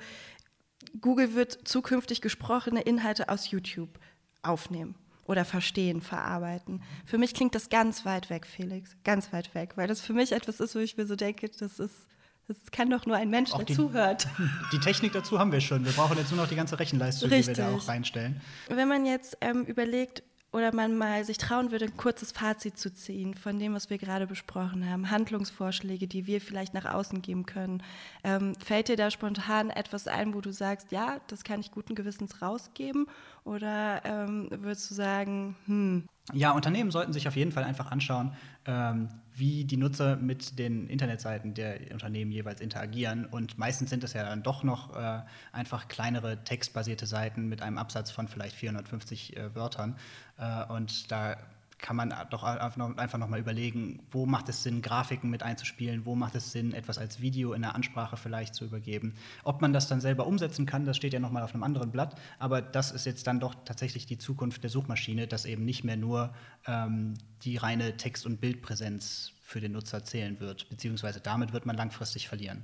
Google 1.00 1.34
wird 1.34 1.66
zukünftig 1.66 2.20
gesprochene 2.20 2.82
Inhalte 2.82 3.30
aus 3.30 3.52
YouTube 3.52 4.00
aufnehmen 4.42 4.96
oder 5.30 5.46
verstehen, 5.46 6.02
verarbeiten. 6.02 6.82
Für 7.06 7.20
mich 7.20 7.36
klingt 7.36 7.54
das 7.54 7.70
ganz 7.70 8.04
weit 8.04 8.32
weg, 8.32 8.48
Felix, 8.48 8.98
ganz 9.04 9.32
weit 9.32 9.54
weg, 9.54 9.74
weil 9.76 9.88
das 9.88 10.02
für 10.02 10.14
mich 10.14 10.32
etwas 10.32 10.60
ist, 10.60 10.74
wo 10.74 10.80
ich 10.80 10.98
mir 10.98 11.06
so 11.06 11.16
denke, 11.16 11.50
das 11.50 11.80
ist 11.80 12.08
das 12.48 12.58
kann 12.72 12.90
doch 12.90 13.06
nur 13.06 13.16
ein 13.16 13.30
Mensch, 13.30 13.52
der 13.52 13.64
die, 13.64 13.76
zuhört. 13.76 14.28
Die 14.72 14.80
Technik 14.80 15.14
dazu 15.14 15.38
haben 15.38 15.52
wir 15.52 15.62
schon. 15.62 15.86
Wir 15.86 15.92
brauchen 15.92 16.18
jetzt 16.18 16.32
nur 16.32 16.42
noch 16.42 16.50
die 16.50 16.56
ganze 16.56 16.80
Rechenleistung, 16.80 17.30
Richtig. 17.30 17.56
die 17.56 17.62
wir 17.62 17.68
da 17.68 17.76
auch 17.76 17.88
reinstellen. 17.88 18.42
Wenn 18.70 18.88
man 18.88 19.06
jetzt 19.06 19.38
ähm, 19.42 19.66
überlegt, 19.66 20.24
oder 20.52 20.74
man 20.74 20.98
mal 20.98 21.24
sich 21.24 21.38
trauen 21.38 21.72
würde, 21.72 21.86
ein 21.86 21.98
kurzes 21.98 22.32
Fazit 22.32 22.78
zu 22.78 22.94
ziehen 22.94 23.36
von 23.36 23.60
dem, 23.60 23.74
was 23.74 23.90
wir 23.90 23.98
gerade 23.98 24.26
besprochen 24.26 24.90
haben, 24.90 25.12
Handlungsvorschläge, 25.12 26.08
die 26.08 26.26
wir 26.26 26.42
vielleicht 26.42 26.74
nach 26.74 26.86
außen 26.86 27.22
geben 27.22 27.46
können. 27.46 27.84
Ähm, 28.24 28.56
fällt 28.56 28.88
dir 28.88 28.96
da 28.96 29.12
spontan 29.12 29.70
etwas 29.70 30.08
ein, 30.08 30.34
wo 30.34 30.42
du 30.42 30.52
sagst, 30.52 30.92
ja, 30.92 31.20
das 31.28 31.44
kann 31.44 31.60
ich 31.60 31.72
guten 31.72 31.94
Gewissens 31.94 32.42
rausgeben? 32.42 33.06
Oder 33.44 34.02
ähm, 34.06 34.48
würdest 34.50 34.90
du 34.90 34.96
sagen, 34.96 35.56
hm, 35.66 36.08
ja, 36.34 36.52
Unternehmen 36.52 36.92
sollten 36.92 37.14
sich 37.14 37.28
auf 37.28 37.36
jeden 37.36 37.52
Fall 37.52 37.64
einfach 37.64 37.92
anschauen, 37.92 38.34
ähm, 38.66 39.10
wie 39.40 39.64
die 39.66 39.78
Nutzer 39.78 40.18
mit 40.18 40.60
den 40.60 40.88
Internetseiten 40.88 41.54
der 41.54 41.80
Unternehmen 41.92 42.32
jeweils 42.32 42.62
interagieren. 42.62 43.26
Und 43.26 43.58
meistens 43.58 43.90
sind 43.90 44.04
es 44.04 44.14
ja 44.14 44.24
dann 44.24 44.44
doch 44.44 44.64
noch 44.64 44.96
äh, 44.96 45.22
einfach 45.52 45.88
kleinere 45.88 46.44
textbasierte 46.44 47.06
Seiten 47.06 47.48
mit 47.48 47.62
einem 47.62 47.78
Absatz 47.78 48.12
von 48.12 48.28
vielleicht 48.28 48.56
450 48.56 49.38
äh, 49.38 49.56
Wörtern. 49.56 49.96
Äh, 50.38 50.66
und 50.72 51.12
da 51.12 51.38
kann 51.80 51.96
man 51.96 52.14
doch 52.30 52.44
einfach 52.44 53.18
noch 53.18 53.28
mal 53.28 53.40
überlegen, 53.40 54.02
wo 54.12 54.26
macht 54.26 54.50
es 54.50 54.64
Sinn, 54.64 54.82
Grafiken 54.82 55.30
mit 55.30 55.44
einzuspielen, 55.44 56.06
wo 56.06 56.16
macht 56.16 56.36
es 56.36 56.52
Sinn, 56.52 56.74
etwas 56.74 56.98
als 56.98 57.22
Video 57.22 57.54
in 57.54 57.62
der 57.62 57.76
Ansprache 57.76 58.18
vielleicht 58.18 58.54
zu 58.54 58.66
übergeben. 58.66 59.16
Ob 59.44 59.62
man 59.62 59.74
das 59.74 59.88
dann 59.88 60.02
selber 60.02 60.28
umsetzen 60.28 60.66
kann, 60.66 60.86
das 60.86 60.98
steht 60.98 61.14
ja 61.14 61.20
noch 61.20 61.32
mal 61.32 61.44
auf 61.44 61.54
einem 61.54 61.64
anderen 61.64 61.92
Blatt, 61.92 62.16
aber 62.38 62.62
das 62.62 62.92
ist 62.92 63.06
jetzt 63.06 63.28
dann 63.28 63.40
doch 63.40 63.56
tatsächlich 63.66 64.06
die 64.06 64.18
Zukunft 64.18 64.64
der 64.64 64.70
Suchmaschine, 64.70 65.28
dass 65.28 65.46
eben 65.46 65.66
nicht 65.66 65.84
mehr 65.84 65.98
nur 65.98 66.34
ähm, 66.68 67.16
die 67.44 67.58
reine 67.58 67.98
Text- 67.98 68.26
und 68.26 68.42
Bildpräsenz 68.42 69.32
für 69.42 69.62
den 69.62 69.72
Nutzer 69.72 70.04
zählen 70.04 70.40
wird, 70.40 70.70
beziehungsweise 70.70 71.22
damit 71.22 71.54
wird 71.54 71.66
man 71.66 71.76
langfristig 71.76 72.28
verlieren. 72.28 72.64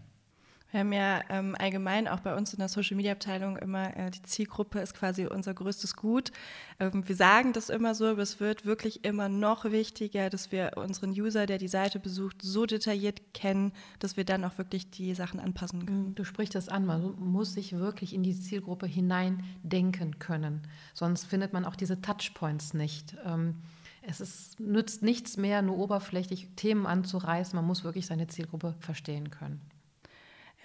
Wir 0.76 0.82
haben 0.82 0.92
ja 0.92 1.22
ähm, 1.30 1.56
allgemein 1.58 2.06
auch 2.10 2.20
bei 2.20 2.36
uns 2.36 2.52
in 2.52 2.60
der 2.60 2.68
Social 2.68 2.98
Media 2.98 3.14
Abteilung 3.14 3.56
immer, 3.56 3.96
äh, 3.96 4.12
die 4.12 4.22
Zielgruppe 4.24 4.82
ist 4.82 4.94
quasi 4.94 5.26
unser 5.26 5.54
größtes 5.54 5.96
Gut. 5.96 6.34
Ähm, 6.82 7.08
wir 7.08 7.16
sagen 7.16 7.54
das 7.54 7.70
immer 7.70 7.96
so, 7.96 8.08
aber 8.08 8.22
es 8.22 8.42
wird 8.42 8.66
wirklich 8.66 9.06
immer 9.06 9.30
noch 9.30 9.64
wichtiger, 9.64 10.30
dass 10.30 10.52
wir 10.52 10.74
unseren 10.76 11.12
User, 11.12 11.46
der 11.46 11.60
die 11.60 11.70
Seite 11.70 11.98
besucht, 11.98 12.42
so 12.42 12.66
detailliert 12.66 13.34
kennen, 13.34 13.72
dass 14.00 14.18
wir 14.18 14.26
dann 14.26 14.44
auch 14.44 14.58
wirklich 14.58 14.90
die 14.90 15.16
Sachen 15.16 15.40
anpassen 15.40 15.86
können. 15.86 16.14
Du 16.14 16.26
sprichst 16.26 16.56
das 16.56 16.68
an, 16.68 16.86
man 16.86 17.16
muss 17.20 17.54
sich 17.54 17.78
wirklich 17.78 18.14
in 18.14 18.24
die 18.24 18.38
Zielgruppe 18.38 18.86
hineindenken 18.86 20.20
können. 20.20 20.62
Sonst 20.94 21.24
findet 21.24 21.54
man 21.54 21.64
auch 21.64 21.78
diese 21.78 22.02
Touchpoints 22.02 22.74
nicht. 22.74 23.16
Ähm, 23.26 23.62
es 24.02 24.20
ist, 24.20 24.60
nützt 24.60 25.04
nichts 25.04 25.38
mehr, 25.38 25.62
nur 25.62 25.78
oberflächlich 25.78 26.50
Themen 26.58 26.86
anzureißen. 26.86 27.56
Man 27.56 27.66
muss 27.66 27.86
wirklich 27.86 28.08
seine 28.08 28.28
Zielgruppe 28.28 28.76
verstehen 28.82 29.32
können. 29.32 29.62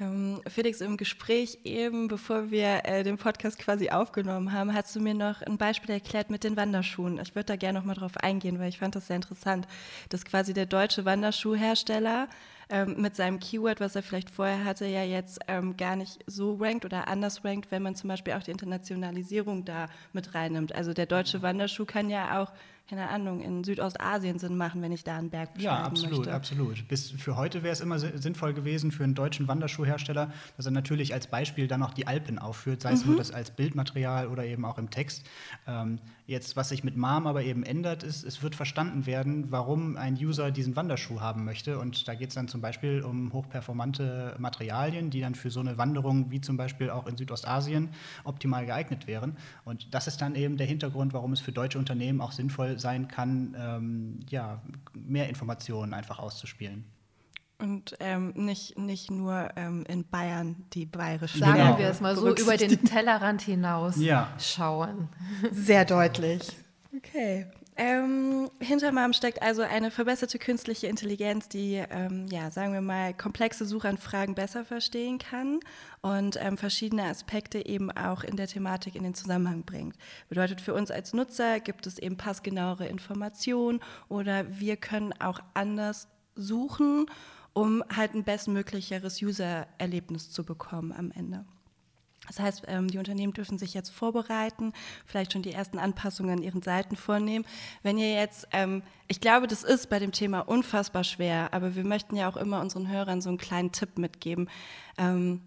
Ähm, 0.01 0.41
Felix, 0.49 0.81
im 0.81 0.97
Gespräch 0.97 1.59
eben, 1.65 2.09
bevor 2.09 2.51
wir 2.51 2.85
äh, 2.85 3.05
den 3.05 3.19
Podcast 3.19 3.59
quasi 3.59 3.91
aufgenommen 3.91 4.53
haben, 4.53 4.73
hast 4.73 4.97
du 4.97 5.01
mir 5.01 5.15
noch 5.15 5.43
ein 5.43 5.59
Beispiel 5.59 5.91
erklärt 5.91 6.31
mit 6.31 6.43
den 6.43 6.57
Wanderschuhen. 6.57 7.21
Ich 7.21 7.35
würde 7.35 7.47
da 7.47 7.57
gerne 7.57 7.79
noch 7.79 7.85
mal 7.85 7.95
drauf 7.95 8.17
eingehen, 8.17 8.59
weil 8.59 8.71
ich 8.71 8.79
fand 8.79 8.97
das 8.97 9.09
sehr 9.09 9.17
interessant, 9.17 9.69
dass 10.09 10.25
quasi 10.25 10.55
der 10.55 10.67
deutsche 10.67 11.05
Wanderschuhhersteller 11.05 12.29
ähm, 12.71 12.95
mit 12.99 13.15
seinem 13.15 13.41
Keyword, 13.41 13.81
was 13.81 13.95
er 13.97 14.03
vielleicht 14.03 14.31
vorher 14.31 14.65
hatte, 14.65 14.87
ja 14.87 15.03
jetzt 15.03 15.41
ähm, 15.49 15.77
gar 15.77 15.97
nicht 15.97 16.21
so 16.27 16.55
rankt 16.55 16.85
oder 16.85 17.09
anders 17.09 17.45
rankt, 17.45 17.71
wenn 17.71 17.83
man 17.83 17.95
zum 17.95 18.09
Beispiel 18.09 18.33
auch 18.33 18.43
die 18.43 18.53
Internationalisierung 18.53 19.65
da 19.65 19.89
mit 20.13 20.35
reinnimmt. 20.35 20.75
Also 20.75 20.95
der 20.95 21.07
deutsche 21.07 21.43
Wanderschuh 21.43 21.85
kann 21.85 22.09
ja 22.09 22.41
auch 22.41 22.53
keine 22.91 23.09
Ahnung, 23.09 23.41
in 23.41 23.63
Südostasien 23.63 24.41
Sinn 24.41 24.57
machen, 24.57 24.83
wenn 24.83 24.91
ich 24.91 25.05
da 25.05 25.17
einen 25.17 25.31
Berg 25.31 25.55
beschreiben 25.55 25.77
Ja, 25.77 25.85
absolut, 25.85 26.19
möchte. 26.19 26.35
absolut. 26.35 26.89
Bis 26.89 27.13
für 27.13 27.37
heute 27.37 27.63
wäre 27.63 27.73
es 27.73 27.81
immer 27.81 28.01
sinnvoll 28.01 28.53
gewesen 28.53 28.91
für 28.91 29.05
einen 29.05 29.15
deutschen 29.15 29.47
Wanderschuhhersteller, 29.47 30.33
dass 30.57 30.67
er 30.67 30.73
natürlich 30.73 31.15
als 31.15 31.29
Beispiel 31.29 31.69
dann 31.69 31.79
noch 31.79 31.95
die 31.95 32.09
Alpen 32.09 32.41
aufführt, 32.41 32.83
sei 32.83 32.91
es 32.93 33.05
mhm. 33.05 33.11
nur 33.11 33.19
das 33.19 33.31
als 33.31 33.53
Bildmaterial 33.53 34.27
oder 34.27 34.45
eben 34.45 34.65
auch 34.65 34.77
im 34.77 34.91
Text. 34.91 35.25
Ähm, 35.69 36.01
jetzt, 36.27 36.57
was 36.57 36.71
sich 36.71 36.83
mit 36.83 36.97
MAM 36.97 37.29
aber 37.29 37.45
eben 37.45 37.63
ändert, 37.63 38.03
ist, 38.03 38.25
es 38.25 38.43
wird 38.43 38.57
verstanden 38.57 39.07
werden, 39.07 39.53
warum 39.53 39.97
ein 39.97 40.15
User 40.15 40.51
diesen 40.51 40.75
Wanderschuh 40.75 41.21
haben 41.21 41.45
möchte. 41.45 41.79
Und 41.79 42.09
da 42.09 42.15
geht 42.17 42.31
es 42.31 42.35
dann 42.35 42.49
zum 42.49 42.61
Beispiel 42.61 43.03
um 43.03 43.33
hochperformante 43.33 44.35
Materialien, 44.39 45.11
die 45.11 45.21
dann 45.21 45.37
für 45.37 45.51
so 45.51 45.61
eine 45.61 45.79
Wanderung 45.79 46.33
wie 46.33 46.41
zum 46.41 46.57
Beispiel 46.57 46.91
auch 46.91 47.07
in 47.07 47.17
Südostasien 47.17 47.91
optimal 48.25 48.67
geeignet 48.67 49.07
wären. 49.07 49.37
Und 49.65 49.95
das 49.95 50.09
ist 50.09 50.21
dann 50.21 50.35
eben 50.35 50.57
der 50.57 50.67
Hintergrund, 50.67 51.13
warum 51.13 51.33
es 51.33 51.41
für 51.41 51.53
deutsche 51.53 51.79
Unternehmen 51.79 52.21
auch 52.21 52.33
sinnvoll 52.33 52.80
sein 52.81 53.09
kann, 53.09 53.57
ähm, 53.59 54.21
ja, 54.29 54.63
mehr 54.95 55.29
Informationen 55.29 55.95
einfach 55.95 56.19
auszuspielen. 56.19 56.85
Und 57.59 57.95
ähm, 58.01 58.33
nicht, 58.37 58.79
nicht 58.79 59.11
nur 59.11 59.51
ähm, 59.57 59.85
in 59.87 60.09
Bayern 60.09 60.65
die 60.73 60.87
bayerischen. 60.87 61.41
Sagen 61.41 61.59
genau. 61.59 61.79
wir 61.79 61.89
es 61.89 62.01
mal 62.01 62.17
so, 62.17 62.35
über 62.35 62.57
den 62.57 62.83
Tellerrand 62.85 63.43
hinaus 63.43 63.97
ja. 63.97 64.33
schauen. 64.39 65.09
Sehr 65.53 65.85
deutlich. 65.85 66.57
Okay. 66.97 67.47
Ähm, 67.83 68.51
hinter 68.61 68.93
MAM 68.93 69.15
steckt 69.15 69.41
also 69.41 69.63
eine 69.63 69.91
verbesserte 69.91 70.39
künstliche 70.39 70.87
Intelligenz, 70.87 71.49
die, 71.49 71.83
ähm, 71.91 72.27
ja, 72.31 72.51
sagen 72.51 72.75
wir 72.75 72.83
mal, 72.83 73.15
komplexe 73.15 73.65
Suchanfragen 73.65 74.35
besser 74.35 74.67
verstehen 74.67 75.17
kann 75.19 75.61
und 76.03 76.37
ähm, 76.39 76.59
verschiedene 76.59 77.05
Aspekte 77.05 77.65
eben 77.65 77.91
auch 77.91 78.23
in 78.23 78.37
der 78.37 78.49
Thematik 78.49 78.97
in 78.97 79.03
den 79.03 79.15
Zusammenhang 79.15 79.63
bringt. 79.63 79.97
Bedeutet 80.29 80.61
für 80.61 80.75
uns 80.75 80.91
als 80.91 81.15
Nutzer 81.15 81.59
gibt 81.59 81.87
es 81.87 81.99
eben 81.99 82.19
passgenauere 82.19 82.87
Informationen 82.87 83.81
oder 84.11 84.45
wir 84.61 84.77
können 84.77 85.15
auch 85.19 85.41
anders 85.55 86.07
suchen, 86.35 87.07
um 87.55 87.83
halt 87.97 88.13
ein 88.13 88.25
bestmöglicheres 88.25 89.23
User-Erlebnis 89.23 90.31
zu 90.31 90.45
bekommen 90.45 90.93
am 90.93 91.13
Ende. 91.13 91.47
Das 92.31 92.39
heißt, 92.39 92.63
ähm, 92.69 92.87
die 92.87 92.99
Unternehmen 92.99 93.33
dürfen 93.33 93.59
sich 93.59 93.75
jetzt 93.75 93.91
vorbereiten, 93.91 94.73
vielleicht 95.05 95.33
schon 95.33 95.43
die 95.43 95.53
ersten 95.53 95.81
Anpassungen 95.81 96.39
an 96.39 96.43
ihren 96.45 96.63
Seiten 96.63 96.95
vornehmen. 96.95 97.45
Wenn 97.83 97.99
ihr 97.99 98.15
jetzt, 98.15 98.47
ähm, 98.53 98.85
ich 99.09 99.21
glaube, 99.21 99.49
das 99.49 99.65
ist 99.65 99.91
bei 99.91 99.99
dem 99.99 100.13
Thema 100.13 100.41
unfassbar 100.41 101.03
schwer, 101.03 101.53
aber 101.53 101.75
wir 101.75 101.85
möchten 101.85 102.15
ja 102.15 102.29
auch 102.31 102.37
immer 102.37 102.61
unseren 102.61 102.89
Hörern 102.89 103.21
so 103.21 103.31
einen 103.31 103.39
kleinen 103.39 103.73
Tipp 103.73 103.99
mitgeben. 103.99 104.49
Ähm, 104.97 105.41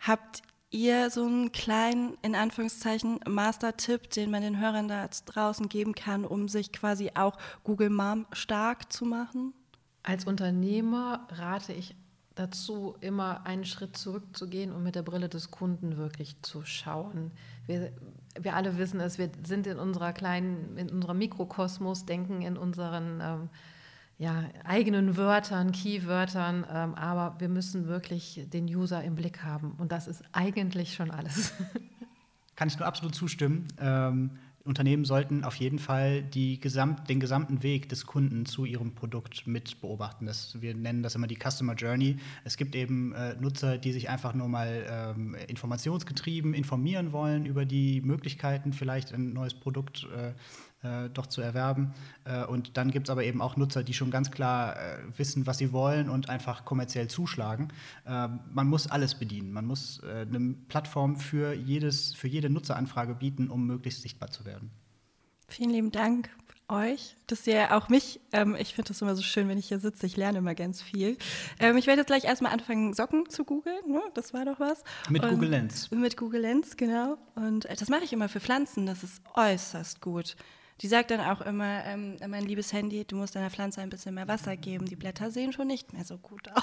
habt 0.00 0.40
ihr 0.70 1.10
so 1.10 1.26
einen 1.26 1.52
kleinen, 1.52 2.16
in 2.22 2.34
Anführungszeichen, 2.34 3.20
Master-Tipp, 3.28 4.08
den 4.08 4.30
man 4.30 4.40
den 4.40 4.58
Hörern 4.58 4.88
da 4.88 5.06
draußen 5.26 5.68
geben 5.68 5.94
kann, 5.94 6.24
um 6.24 6.48
sich 6.48 6.72
quasi 6.72 7.10
auch 7.14 7.36
Google 7.64 7.90
Mom 7.90 8.26
stark 8.32 8.90
zu 8.90 9.04
machen? 9.04 9.52
Als 10.02 10.24
Unternehmer 10.24 11.28
rate 11.30 11.74
ich 11.74 11.94
dazu, 12.34 12.96
immer 13.00 13.46
einen 13.46 13.64
Schritt 13.64 13.96
zurückzugehen 13.96 14.72
und 14.72 14.82
mit 14.82 14.94
der 14.94 15.02
Brille 15.02 15.28
des 15.28 15.50
Kunden 15.50 15.96
wirklich 15.96 16.40
zu 16.42 16.64
schauen. 16.64 17.30
Wir, 17.66 17.92
wir 18.40 18.56
alle 18.56 18.78
wissen 18.78 19.00
es, 19.00 19.18
wir 19.18 19.30
sind 19.44 19.66
in 19.66 19.78
unserer 19.78 20.12
kleinen, 20.12 20.76
in 20.76 20.90
unserem 20.90 21.18
Mikrokosmos, 21.18 22.06
denken 22.06 22.42
in 22.42 22.56
unseren 22.56 23.20
ähm, 23.20 23.48
ja, 24.18 24.44
eigenen 24.64 25.16
Wörtern, 25.16 25.72
Keywörtern, 25.72 26.66
ähm, 26.70 26.94
aber 26.94 27.40
wir 27.40 27.48
müssen 27.48 27.86
wirklich 27.86 28.46
den 28.52 28.66
User 28.66 29.02
im 29.02 29.14
Blick 29.14 29.42
haben 29.42 29.72
und 29.78 29.92
das 29.92 30.06
ist 30.06 30.22
eigentlich 30.32 30.94
schon 30.94 31.10
alles. 31.10 31.52
Kann 32.56 32.68
ich 32.68 32.78
nur 32.78 32.86
absolut 32.86 33.14
zustimmen. 33.14 33.66
Ähm, 33.78 34.30
Unternehmen 34.64 35.04
sollten 35.04 35.44
auf 35.44 35.56
jeden 35.56 35.78
Fall 35.78 36.22
Gesamt, 36.22 37.08
den 37.08 37.20
gesamten 37.20 37.62
Weg 37.62 37.88
des 37.88 38.06
Kunden 38.06 38.46
zu 38.46 38.64
ihrem 38.64 38.94
Produkt 38.94 39.46
mit 39.46 39.80
beobachten. 39.80 40.26
Das, 40.26 40.60
wir 40.60 40.74
nennen 40.74 41.02
das 41.02 41.14
immer 41.14 41.26
die 41.26 41.38
Customer 41.38 41.74
Journey. 41.74 42.16
Es 42.44 42.56
gibt 42.56 42.74
eben 42.74 43.12
äh, 43.12 43.34
Nutzer, 43.40 43.78
die 43.78 43.92
sich 43.92 44.08
einfach 44.08 44.34
nur 44.34 44.48
mal 44.48 44.86
ähm, 44.88 45.34
informationsgetrieben 45.48 46.54
informieren 46.54 47.12
wollen 47.12 47.46
über 47.46 47.64
die 47.64 48.00
Möglichkeiten, 48.00 48.72
vielleicht 48.72 49.12
ein 49.12 49.32
neues 49.32 49.54
Produkt 49.54 50.06
äh, 50.16 50.32
äh, 50.82 51.08
doch 51.10 51.26
zu 51.26 51.40
erwerben. 51.40 51.94
Äh, 52.24 52.44
und 52.44 52.76
dann 52.76 52.90
gibt 52.90 53.08
es 53.08 53.10
aber 53.10 53.24
eben 53.24 53.40
auch 53.40 53.56
Nutzer, 53.56 53.82
die 53.82 53.94
schon 53.94 54.10
ganz 54.10 54.30
klar 54.30 54.76
äh, 54.76 54.98
wissen, 55.16 55.46
was 55.46 55.58
sie 55.58 55.72
wollen 55.72 56.08
und 56.08 56.28
einfach 56.28 56.64
kommerziell 56.64 57.08
zuschlagen. 57.08 57.68
Äh, 58.04 58.28
man 58.50 58.66
muss 58.68 58.86
alles 58.86 59.14
bedienen. 59.14 59.52
Man 59.52 59.66
muss 59.66 60.00
äh, 60.02 60.26
eine 60.28 60.54
Plattform 60.68 61.16
für, 61.16 61.52
jedes, 61.54 62.14
für 62.14 62.28
jede 62.28 62.50
Nutzeranfrage 62.50 63.14
bieten, 63.14 63.48
um 63.48 63.66
möglichst 63.66 64.02
sichtbar 64.02 64.30
zu 64.30 64.44
werden. 64.44 64.70
Vielen 65.48 65.70
lieben 65.70 65.92
Dank 65.92 66.30
euch, 66.68 67.16
dass 67.26 67.46
ihr 67.46 67.76
auch 67.76 67.88
mich, 67.88 68.20
ähm, 68.32 68.56
ich 68.58 68.74
finde 68.74 68.88
das 68.88 69.02
immer 69.02 69.14
so 69.14 69.22
schön, 69.22 69.48
wenn 69.48 69.58
ich 69.58 69.68
hier 69.68 69.78
sitze, 69.78 70.06
ich 70.06 70.16
lerne 70.16 70.38
immer 70.38 70.54
ganz 70.54 70.82
viel. 70.82 71.18
Ähm, 71.58 71.76
ich 71.76 71.86
werde 71.86 72.00
jetzt 72.00 72.08
gleich 72.08 72.24
erstmal 72.24 72.52
anfangen, 72.52 72.94
Socken 72.94 73.28
zu 73.28 73.44
googeln, 73.44 73.90
ne? 73.90 74.00
das 74.14 74.32
war 74.32 74.44
doch 74.44 74.58
was. 74.58 74.82
Mit 75.10 75.22
Und 75.22 75.30
Google 75.30 75.50
Lens. 75.50 75.90
Mit 75.90 76.16
Google 76.16 76.40
Lens, 76.40 76.76
genau. 76.76 77.18
Und 77.34 77.66
äh, 77.66 77.76
das 77.76 77.88
mache 77.88 78.04
ich 78.04 78.12
immer 78.12 78.28
für 78.28 78.40
Pflanzen, 78.40 78.86
das 78.86 79.02
ist 79.02 79.22
äußerst 79.34 80.00
gut. 80.00 80.36
Die 80.80 80.88
sagt 80.88 81.10
dann 81.10 81.20
auch 81.20 81.40
immer, 81.40 81.84
ähm, 81.84 82.16
mein 82.26 82.44
liebes 82.44 82.72
Handy, 82.72 83.04
du 83.04 83.16
musst 83.16 83.36
deiner 83.36 83.50
Pflanze 83.50 83.80
ein 83.80 83.90
bisschen 83.90 84.14
mehr 84.14 84.26
Wasser 84.28 84.56
geben. 84.56 84.86
Die 84.86 84.96
Blätter 84.96 85.30
sehen 85.30 85.52
schon 85.52 85.66
nicht 85.68 85.92
mehr 85.92 86.04
so 86.04 86.18
gut 86.18 86.48
aus. 86.54 86.62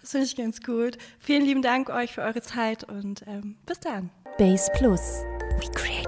Das 0.00 0.12
finde 0.12 0.26
ich 0.26 0.36
ganz 0.36 0.60
gut. 0.60 0.98
Vielen 1.18 1.44
lieben 1.44 1.62
Dank 1.62 1.90
euch 1.90 2.12
für 2.12 2.22
eure 2.22 2.40
Zeit 2.40 2.84
und 2.84 3.24
ähm, 3.26 3.56
bis 3.66 3.80
dann. 3.80 4.10
Base 4.38 4.70
Plus. 4.76 5.24
We 5.58 5.68
create 5.72 6.06